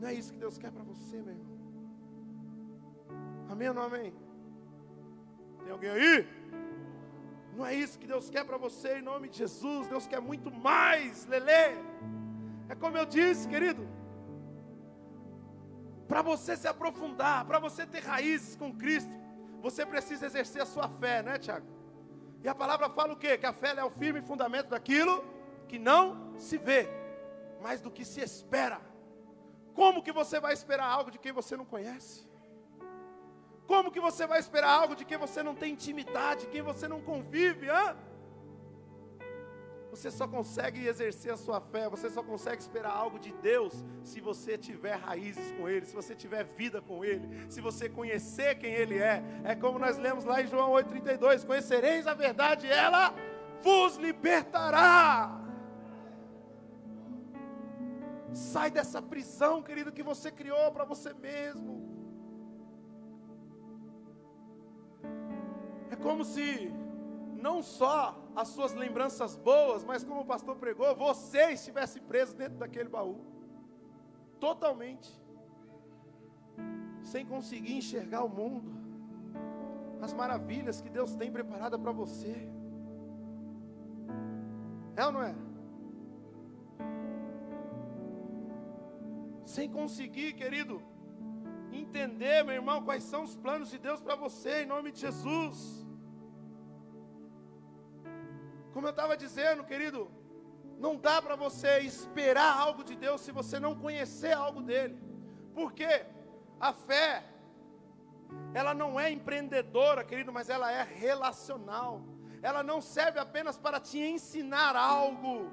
[0.00, 1.58] Não é isso que Deus quer para você, meu irmão.
[3.50, 4.14] Amém ou não amém?
[5.62, 6.26] Tem alguém aí?
[7.56, 9.86] Não é isso que Deus quer para você, em nome de Jesus.
[9.86, 11.78] Deus quer muito mais, Lele.
[12.70, 13.93] É como eu disse, querido.
[16.14, 19.10] Para você se aprofundar, para você ter raízes com Cristo,
[19.60, 21.66] você precisa exercer a sua fé, né, Tiago?
[22.40, 23.36] E a palavra fala o quê?
[23.36, 25.24] Que a fé é o firme fundamento daquilo
[25.66, 26.88] que não se vê,
[27.60, 28.80] mas do que se espera.
[29.74, 32.24] Como que você vai esperar algo de quem você não conhece?
[33.66, 37.00] Como que você vai esperar algo de quem você não tem intimidade, quem você não
[37.00, 37.96] convive, hã?
[39.94, 43.72] Você só consegue exercer a sua fé, você só consegue esperar algo de Deus
[44.02, 48.56] se você tiver raízes com Ele, se você tiver vida com Ele, se você conhecer
[48.56, 49.22] quem Ele é.
[49.44, 53.14] É como nós lemos lá em João 8,32: Conhecereis a verdade, ela
[53.62, 55.40] vos libertará.
[58.32, 61.72] Sai dessa prisão, querido, que você criou para você mesmo.
[65.88, 66.72] É como se
[67.36, 72.58] não só as suas lembranças boas, mas como o pastor pregou, você estivesse preso dentro
[72.58, 73.20] daquele baú,
[74.40, 75.10] totalmente,
[77.02, 78.72] sem conseguir enxergar o mundo,
[80.02, 82.48] as maravilhas que Deus tem preparada para você.
[84.96, 85.34] É ou não é?
[89.44, 90.82] Sem conseguir, querido,
[91.72, 95.83] entender, meu irmão, quais são os planos de Deus para você, em nome de Jesus.
[98.74, 100.10] Como eu estava dizendo, querido,
[100.84, 104.98] não dá para você esperar algo de Deus se você não conhecer algo dele.
[105.54, 106.04] Porque
[106.58, 107.22] a fé,
[108.52, 112.02] ela não é empreendedora, querido, mas ela é relacional.
[112.42, 115.52] Ela não serve apenas para te ensinar algo,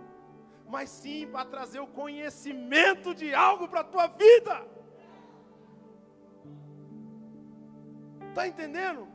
[0.67, 4.67] mas sim para trazer o conhecimento de algo para a tua vida.
[8.29, 9.07] Está entendendo?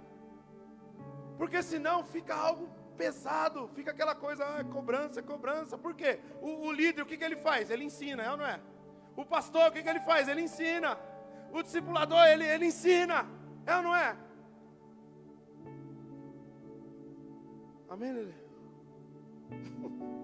[1.37, 5.79] Porque senão fica algo pesado, fica aquela coisa, ah, cobrança, cobrança.
[5.79, 6.19] Por quê?
[6.41, 7.71] O, o líder, o que, que ele faz?
[7.71, 8.61] Ele ensina, é ou não é?
[9.17, 10.29] O pastor, o que, que ele faz?
[10.29, 10.99] Ele ensina.
[11.53, 13.27] O discipulador, ele, ele ensina,
[13.65, 14.17] é ou não é?
[17.89, 18.35] Amém, Lili?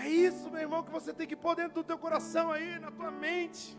[0.00, 2.90] É isso, meu irmão, que você tem que pôr dentro do teu coração aí, na
[2.90, 3.76] tua mente.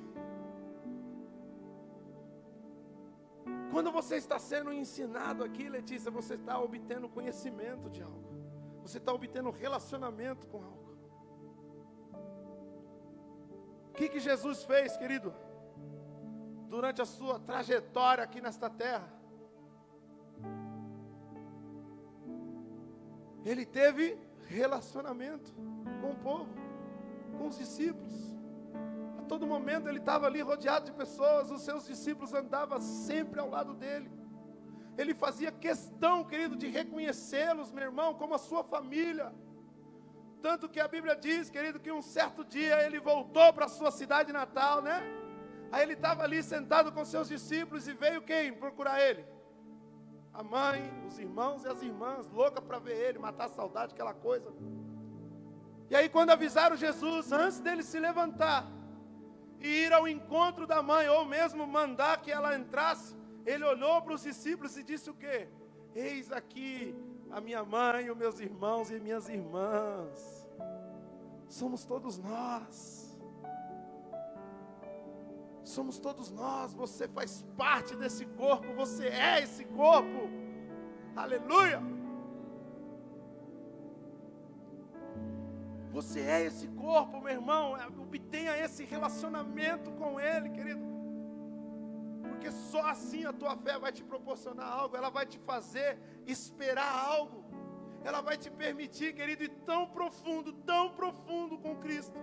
[3.71, 8.29] Quando você está sendo ensinado aqui, Letícia, você está obtendo conhecimento de algo.
[8.81, 10.89] Você está obtendo relacionamento com algo.
[13.89, 15.33] O que, que Jesus fez, querido?
[16.67, 19.11] Durante a sua trajetória aqui nesta terra.
[23.45, 25.53] Ele teve relacionamento
[26.01, 26.53] com o povo,
[27.37, 28.38] com os discípulos
[29.31, 33.73] todo momento ele estava ali rodeado de pessoas, os seus discípulos andavam sempre ao lado
[33.81, 34.09] dele.
[35.01, 39.27] Ele fazia questão, querido, de reconhecê-los, meu irmão, como a sua família.
[40.41, 43.91] Tanto que a Bíblia diz, querido, que um certo dia ele voltou para a sua
[43.91, 44.97] cidade natal, né?
[45.71, 49.23] Aí ele estava ali sentado com seus discípulos e veio quem procurar ele?
[50.33, 54.15] A mãe, os irmãos e as irmãs, louca para ver ele, matar a saudade, aquela
[54.27, 54.51] coisa.
[55.89, 58.61] E aí, quando avisaram Jesus, antes dele se levantar,
[59.59, 64.13] e ir ao encontro da mãe, ou mesmo mandar que ela entrasse, ele olhou para
[64.13, 65.47] os discípulos e disse o quê?
[65.95, 66.95] Eis aqui
[67.31, 70.47] a minha mãe, os meus irmãos e minhas irmãs.
[71.47, 73.19] Somos todos nós.
[75.63, 76.73] Somos todos nós.
[76.73, 78.73] Você faz parte desse corpo.
[78.73, 80.29] Você é esse corpo.
[81.15, 81.98] Aleluia.
[85.91, 87.75] Você é esse corpo, meu irmão.
[87.77, 90.81] É, obtenha esse relacionamento com Ele, querido.
[92.29, 96.91] Porque só assim a tua fé vai te proporcionar algo, ela vai te fazer esperar
[97.05, 97.43] algo.
[98.03, 102.17] Ela vai te permitir, querido, ir tão profundo, tão profundo com Cristo,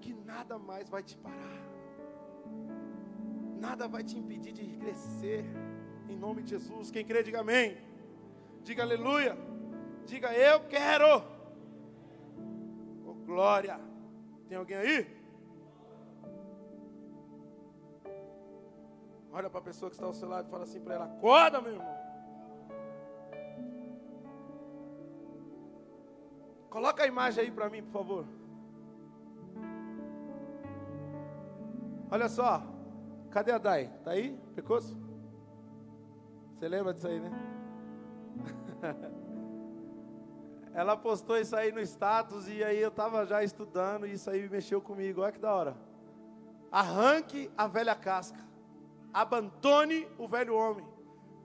[0.00, 1.64] que nada mais vai te parar.
[3.58, 5.44] Nada vai te impedir de crescer.
[6.08, 6.90] Em nome de Jesus.
[6.90, 7.78] Quem crê, diga amém.
[8.62, 9.36] Diga aleluia.
[10.06, 11.33] Diga eu quero.
[13.24, 13.80] Glória.
[14.48, 15.24] Tem alguém aí?
[19.32, 21.60] Olha para a pessoa que está ao seu lado e fala assim para ela: Acorda,
[21.60, 21.94] meu irmão.
[26.70, 28.26] Coloca a imagem aí para mim, por favor.
[32.10, 32.62] Olha só.
[33.30, 33.92] Cadê a Dai?
[34.04, 34.38] Tá aí?
[34.54, 34.96] Pecoso?
[36.54, 37.30] Você lembra disso aí, né?
[40.74, 44.48] Ela postou isso aí no status e aí eu estava já estudando e isso aí
[44.48, 45.20] mexeu comigo.
[45.20, 45.76] Olha que da hora.
[46.70, 48.44] Arranque a velha casca.
[49.12, 50.84] Abandone o velho homem.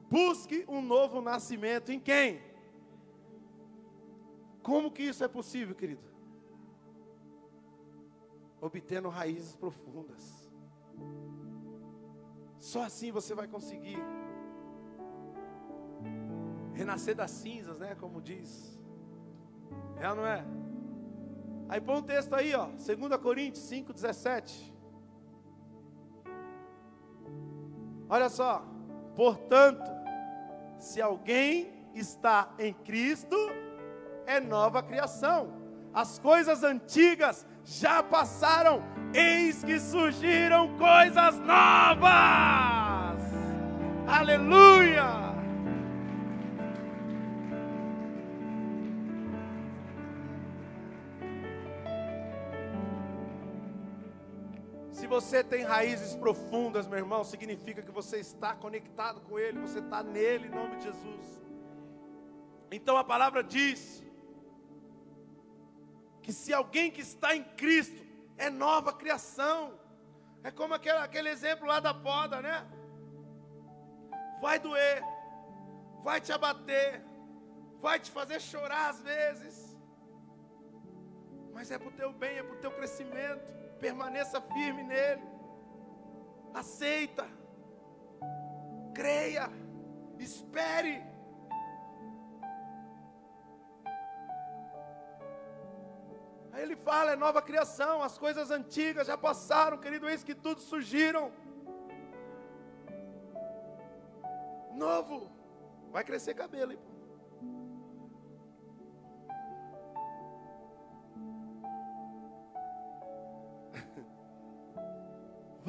[0.09, 2.41] Busque um novo nascimento em quem?
[4.63, 6.01] Como que isso é possível, querido?
[8.59, 10.51] Obtendo raízes profundas.
[12.57, 13.99] Só assim você vai conseguir
[16.73, 17.93] renascer das cinzas, né?
[17.93, 18.78] Como diz
[19.99, 20.43] é ou não é?
[21.67, 24.73] Aí põe um texto aí, ó, 2 Coríntios 5, 17.
[28.09, 28.65] Olha só,
[29.15, 29.91] portanto,
[30.79, 33.35] se alguém está em Cristo,
[34.25, 35.53] é nova criação.
[35.93, 38.81] As coisas antigas já passaram,
[39.13, 42.09] eis que surgiram coisas novas.
[44.07, 45.28] Aleluia!
[55.19, 60.01] Você tem raízes profundas, meu irmão, significa que você está conectado com Ele, você está
[60.01, 61.41] nele, em nome de Jesus.
[62.71, 64.01] Então a palavra diz
[66.21, 68.01] que se alguém que está em Cristo
[68.37, 69.77] é nova criação,
[70.41, 72.65] é como aquele, aquele exemplo lá da poda, né?
[74.39, 75.03] Vai doer,
[76.01, 77.03] vai te abater,
[77.81, 79.77] vai te fazer chorar às vezes,
[81.53, 83.58] mas é para o teu bem, é para o teu crescimento.
[83.79, 85.23] Permaneça firme nele,
[86.53, 87.25] aceita,
[88.93, 89.49] creia,
[90.17, 91.01] espere.
[96.51, 100.59] Aí ele fala: é nova criação, as coisas antigas já passaram, querido, eis que tudo
[100.59, 101.31] surgiram.
[104.73, 105.31] Novo,
[105.91, 106.88] vai crescer cabelo, hein?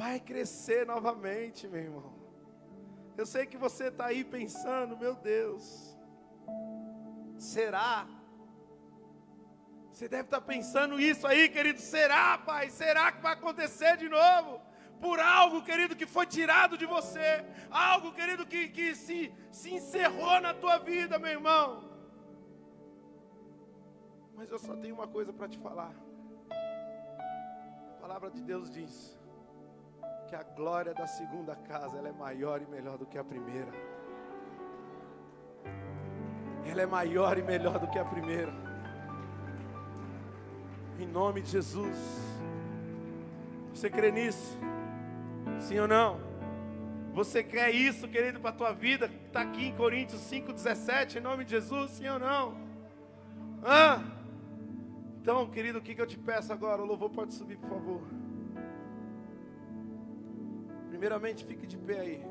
[0.01, 2.11] Vai crescer novamente, meu irmão.
[3.15, 5.95] Eu sei que você está aí pensando, meu Deus,
[7.37, 8.07] será?
[9.91, 11.79] Você deve estar pensando isso aí, querido.
[11.79, 12.71] Será, pai?
[12.71, 14.59] Será que vai acontecer de novo?
[14.99, 17.45] Por algo, querido, que foi tirado de você.
[17.69, 21.65] Algo, querido, que, que se, se encerrou na tua vida, meu irmão.
[24.33, 25.93] Mas eu só tenho uma coisa para te falar.
[26.49, 29.20] A palavra de Deus diz
[30.27, 33.71] que a glória da segunda casa ela é maior e melhor do que a primeira.
[36.65, 38.53] Ela é maior e melhor do que a primeira.
[40.99, 41.97] Em nome de Jesus.
[43.73, 44.57] Você crê nisso?
[45.59, 46.19] Sim ou não?
[47.13, 49.11] Você quer isso, querido, para a tua vida?
[49.27, 52.55] Está aqui em Coríntios 5,17, em nome de Jesus, sim ou não?
[53.63, 54.01] Ah!
[55.21, 56.81] Então, querido, o que, que eu te peço agora?
[56.81, 58.01] O louvor pode subir, por favor.
[61.01, 62.21] Primeiramente, fique de pé aí.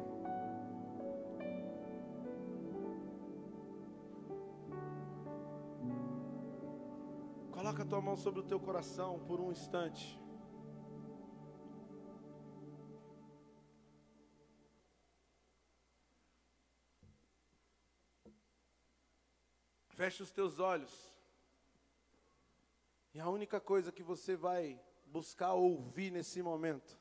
[7.50, 10.16] Coloca a tua mão sobre o teu coração por um instante.
[19.88, 21.12] Feche os teus olhos.
[23.12, 26.99] E a única coisa que você vai buscar ouvir nesse momento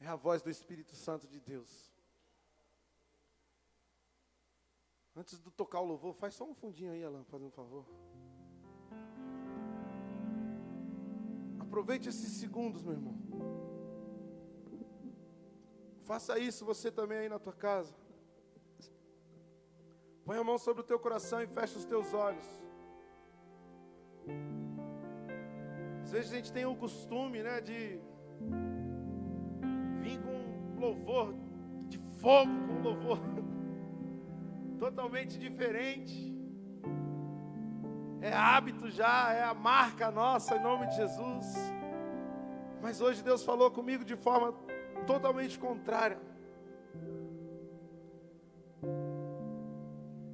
[0.00, 1.92] é a voz do Espírito Santo de Deus.
[5.14, 7.86] Antes de tocar o louvor, faz só um fundinho aí, Alan, fazendo um favor.
[11.58, 13.16] Aproveite esses segundos, meu irmão.
[16.04, 17.94] Faça isso você também aí na tua casa.
[20.24, 22.46] Põe a mão sobre o teu coração e fecha os teus olhos.
[26.02, 28.00] Às vezes a gente tem o costume, né, de
[30.86, 31.34] louvor
[31.88, 33.18] de fogo, com louvor
[34.78, 36.36] totalmente diferente
[38.20, 41.46] é hábito já, é a marca nossa em nome de Jesus.
[42.82, 44.52] Mas hoje Deus falou comigo de forma
[45.06, 46.18] totalmente contrária.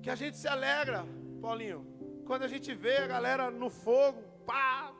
[0.02, 1.04] Que a gente se alegra,
[1.40, 1.86] Paulinho,
[2.24, 4.92] quando a gente vê a galera no fogo, pá,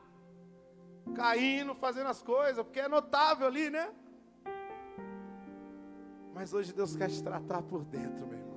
[1.15, 3.91] caindo, fazendo as coisas, porque é notável ali, né?
[6.33, 8.53] Mas hoje Deus quer te tratar por dentro, meu irmão.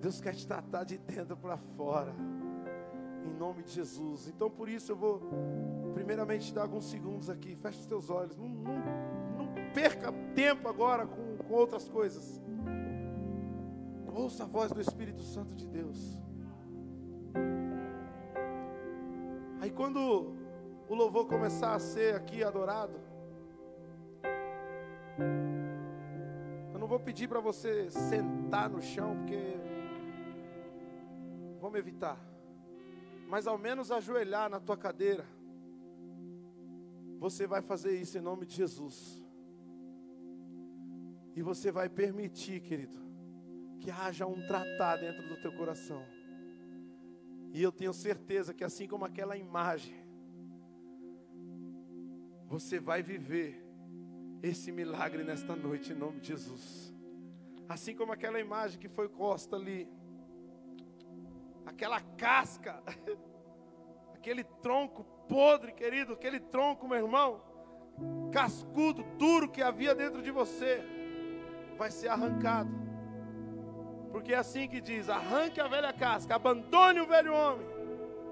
[0.00, 2.14] Deus quer te tratar de dentro para fora.
[3.24, 4.28] Em nome de Jesus.
[4.28, 5.20] Então por isso eu vou
[5.94, 7.56] primeiramente dar alguns segundos aqui.
[7.56, 8.36] Feche os teus olhos.
[8.36, 8.74] Não, não,
[9.38, 12.40] não perca tempo agora com, com outras coisas.
[14.14, 16.18] Ouça a voz do Espírito Santo de Deus.
[19.60, 20.32] Aí quando
[20.88, 22.98] o louvor começar a ser aqui adorado,
[26.86, 29.56] não vou pedir para você sentar no chão, porque
[31.60, 32.16] vamos evitar.
[33.28, 35.26] Mas ao menos ajoelhar na tua cadeira.
[37.18, 39.20] Você vai fazer isso em nome de Jesus.
[41.34, 43.00] E você vai permitir, querido,
[43.80, 46.06] que haja um tratar dentro do teu coração.
[47.52, 49.96] E eu tenho certeza que assim como aquela imagem,
[52.46, 53.65] você vai viver
[54.42, 56.94] esse milagre nesta noite em nome de Jesus.
[57.68, 59.88] Assim como aquela imagem que foi costa ali
[61.66, 62.82] aquela casca,
[64.14, 67.42] aquele tronco podre, querido, aquele tronco, meu irmão,
[68.32, 70.82] cascudo, duro que havia dentro de você,
[71.76, 72.70] vai ser arrancado.
[74.10, 77.66] Porque é assim que diz: arranque a velha casca, abandone o velho homem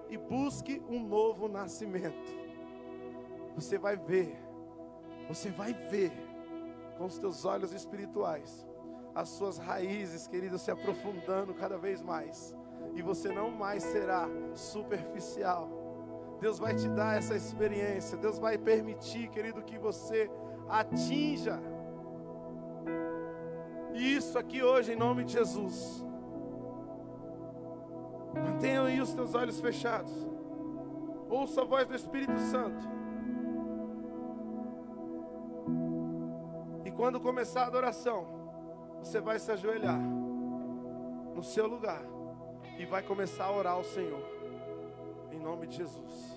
[0.08, 2.32] e busque um novo nascimento.
[3.56, 4.36] Você vai ver,
[5.28, 6.12] você vai ver
[6.96, 8.66] com os teus olhos espirituais
[9.14, 12.54] as suas raízes, querido, se aprofundando cada vez mais
[12.94, 15.68] e você não mais será superficial.
[16.40, 20.28] Deus vai te dar essa experiência, Deus vai permitir, querido, que você
[20.68, 21.60] atinja
[23.94, 26.04] isso aqui hoje em nome de Jesus.
[28.34, 30.12] Mantenham aí os teus olhos fechados.
[31.28, 32.84] Ouça a voz do Espírito Santo.
[37.04, 38.26] Quando começar a adoração,
[38.98, 40.00] você vai se ajoelhar
[41.34, 42.00] no seu lugar
[42.78, 44.26] e vai começar a orar ao Senhor.
[45.30, 46.33] Em nome de Jesus.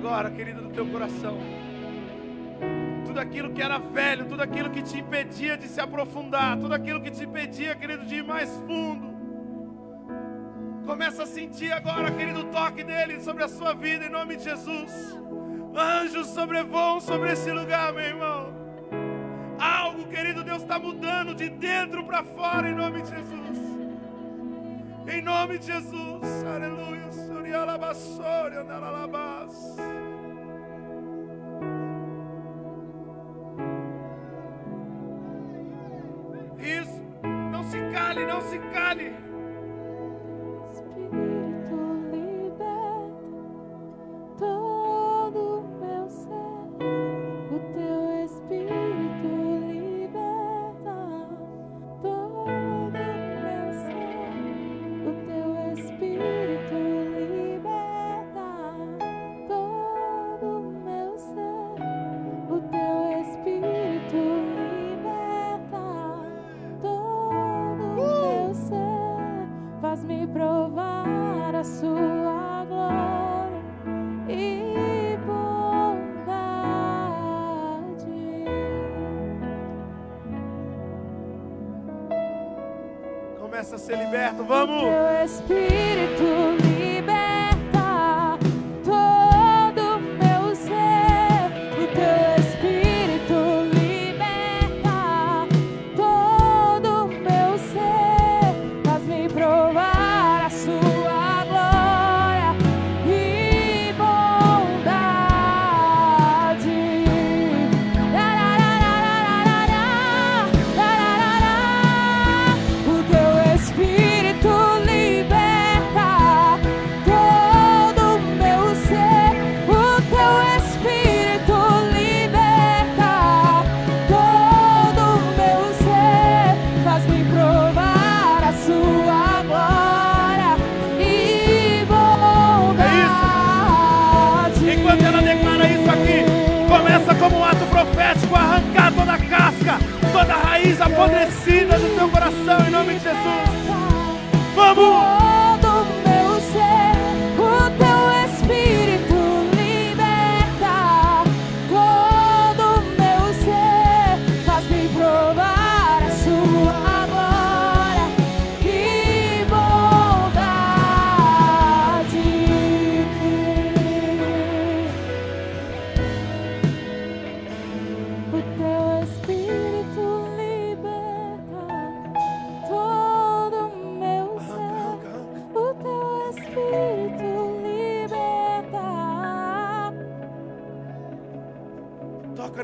[0.00, 1.38] Agora, querido, do teu coração.
[3.04, 7.02] Tudo aquilo que era velho, tudo aquilo que te impedia de se aprofundar, tudo aquilo
[7.02, 9.10] que te impedia, querido, de ir mais fundo.
[10.86, 14.44] Começa a sentir agora, querido, o toque dele sobre a sua vida, em nome de
[14.44, 15.18] Jesus.
[15.76, 18.54] Anjos sobrevoam sobre esse lugar, meu irmão.
[19.58, 23.69] Algo, querido Deus, está mudando de dentro para fora, em nome de Jesus.
[25.12, 26.90] Em nome de Jesus, aleluia.
[36.60, 37.02] Isso,
[37.50, 39.29] não se cale, não se cale.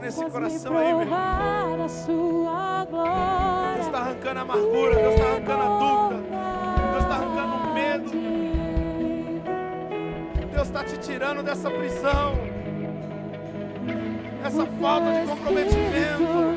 [0.06, 1.76] Nesse coração aí, meu irmão.
[3.74, 6.22] Deus está arrancando a amargura, Deus está arrancando a dúvida,
[6.90, 8.10] Deus está arrancando o medo,
[10.52, 12.34] Deus está te tirando dessa prisão,
[14.42, 16.55] dessa falta de comprometimento.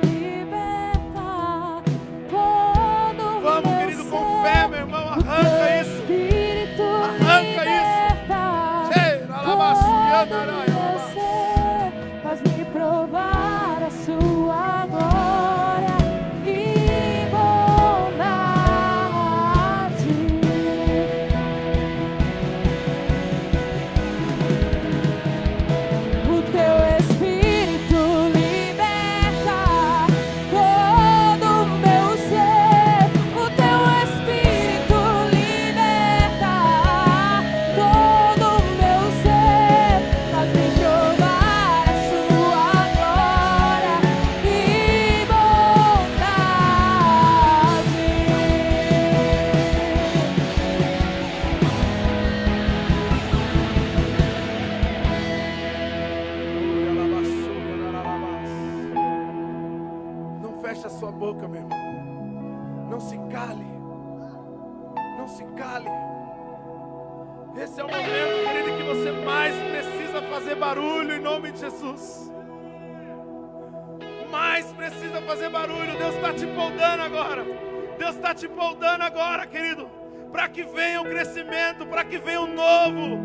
[78.69, 79.89] Poldando agora, querido.
[80.31, 83.19] Para que venha o crescimento, para que venha o novo.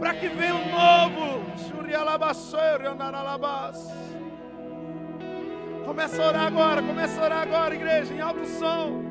[0.00, 1.44] Para que venha o novo.
[5.84, 9.04] Começa a orar agora, começa a orar agora, igreja, em alto som.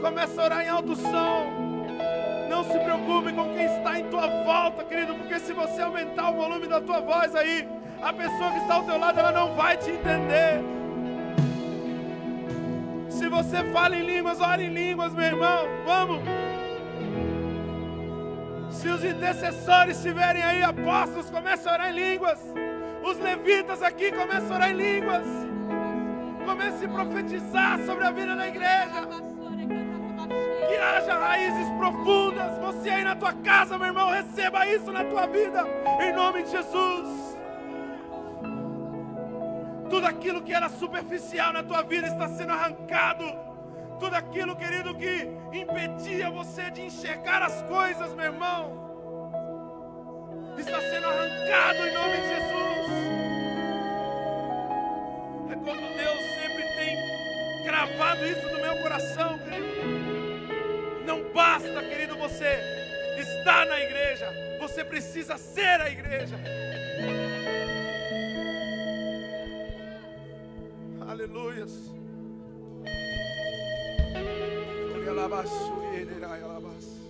[0.00, 1.46] Começa a orar em alto som.
[2.50, 6.34] Não se preocupe com quem está em tua volta, querido, porque se você aumentar o
[6.34, 7.68] volume da tua voz aí,
[8.02, 10.77] a pessoa que está ao teu lado ela não vai te entender.
[13.28, 15.66] Se você fala em línguas, ore em línguas, meu irmão.
[15.84, 16.22] Vamos.
[18.70, 22.38] Se os intercessores estiverem aí, apóstolos, comece a orar em línguas.
[23.04, 25.26] Os levitas aqui começam a orar em línguas.
[26.46, 29.06] Comece a profetizar sobre a vida da igreja.
[30.66, 32.56] Que haja raízes profundas.
[32.60, 35.66] Você aí na tua casa, meu irmão, receba isso na tua vida.
[36.00, 37.27] Em nome de Jesus.
[39.90, 43.24] Tudo aquilo que era superficial na tua vida está sendo arrancado.
[43.98, 48.88] Tudo aquilo, querido, que impedia você de enxergar as coisas, meu irmão,
[50.56, 52.88] está sendo arrancado em nome de Jesus.
[55.50, 61.04] É como Deus sempre tem cravado isso no meu coração, querido.
[61.04, 62.58] Não basta, querido, você
[63.18, 66.36] estar na igreja, você precisa ser a igreja.
[71.18, 71.90] Aleluias.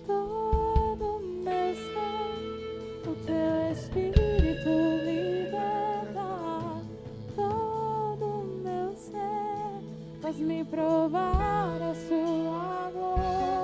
[0.07, 4.69] Todo meu ser, o teu espírito
[5.05, 6.25] liberta.
[7.35, 8.27] Todo
[8.63, 13.58] meu ser, faz-me provar a sua glória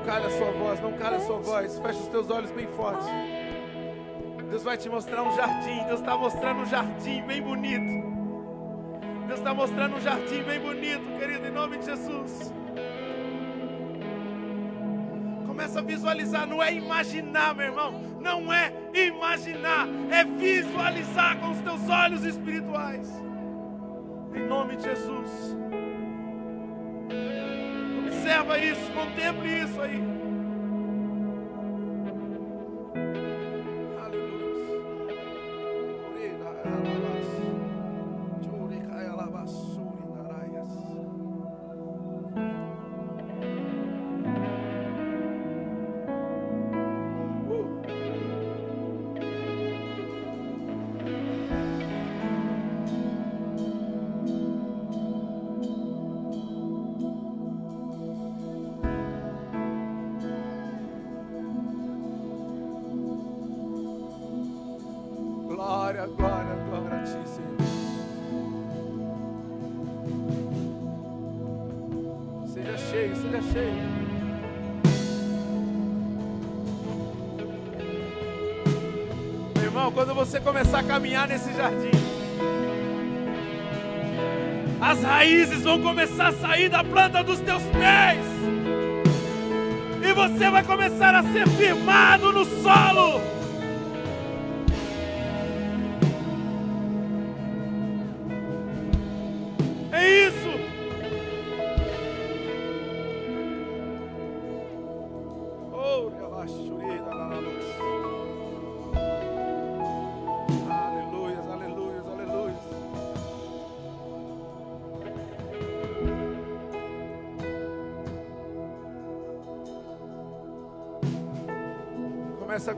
[0.00, 1.78] cale a sua voz, não cale a sua voz.
[1.78, 3.06] Feche os teus olhos bem forte.
[4.50, 5.84] Deus vai te mostrar um jardim.
[5.86, 8.10] Deus está mostrando um jardim bem bonito.
[9.26, 12.52] Deus está mostrando um jardim bem bonito, querido, em nome de Jesus.
[15.46, 17.92] Começa a visualizar, não é imaginar, meu irmão.
[18.20, 23.08] Não é imaginar, é visualizar com os teus olhos espirituais.
[24.34, 25.59] Em nome de Jesus.
[28.30, 30.19] Observa isso, contemple isso aí.
[81.20, 81.90] Caminhar nesse jardim,
[84.80, 88.24] as raízes vão começar a sair da planta dos teus pés,
[90.02, 93.39] e você vai começar a ser firmado no solo.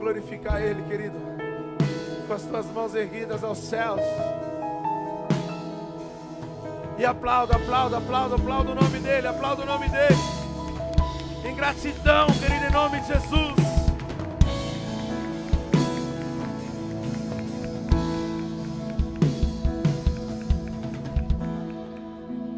[0.03, 1.17] Glorificar Ele, querido,
[2.27, 4.01] com as tuas mãos erguidas aos céus.
[6.97, 10.19] E aplauda, aplauda, aplauda, aplauda o nome dEle, aplauda o nome dEle.
[11.45, 13.72] Em gratidão, querido, em nome de Jesus.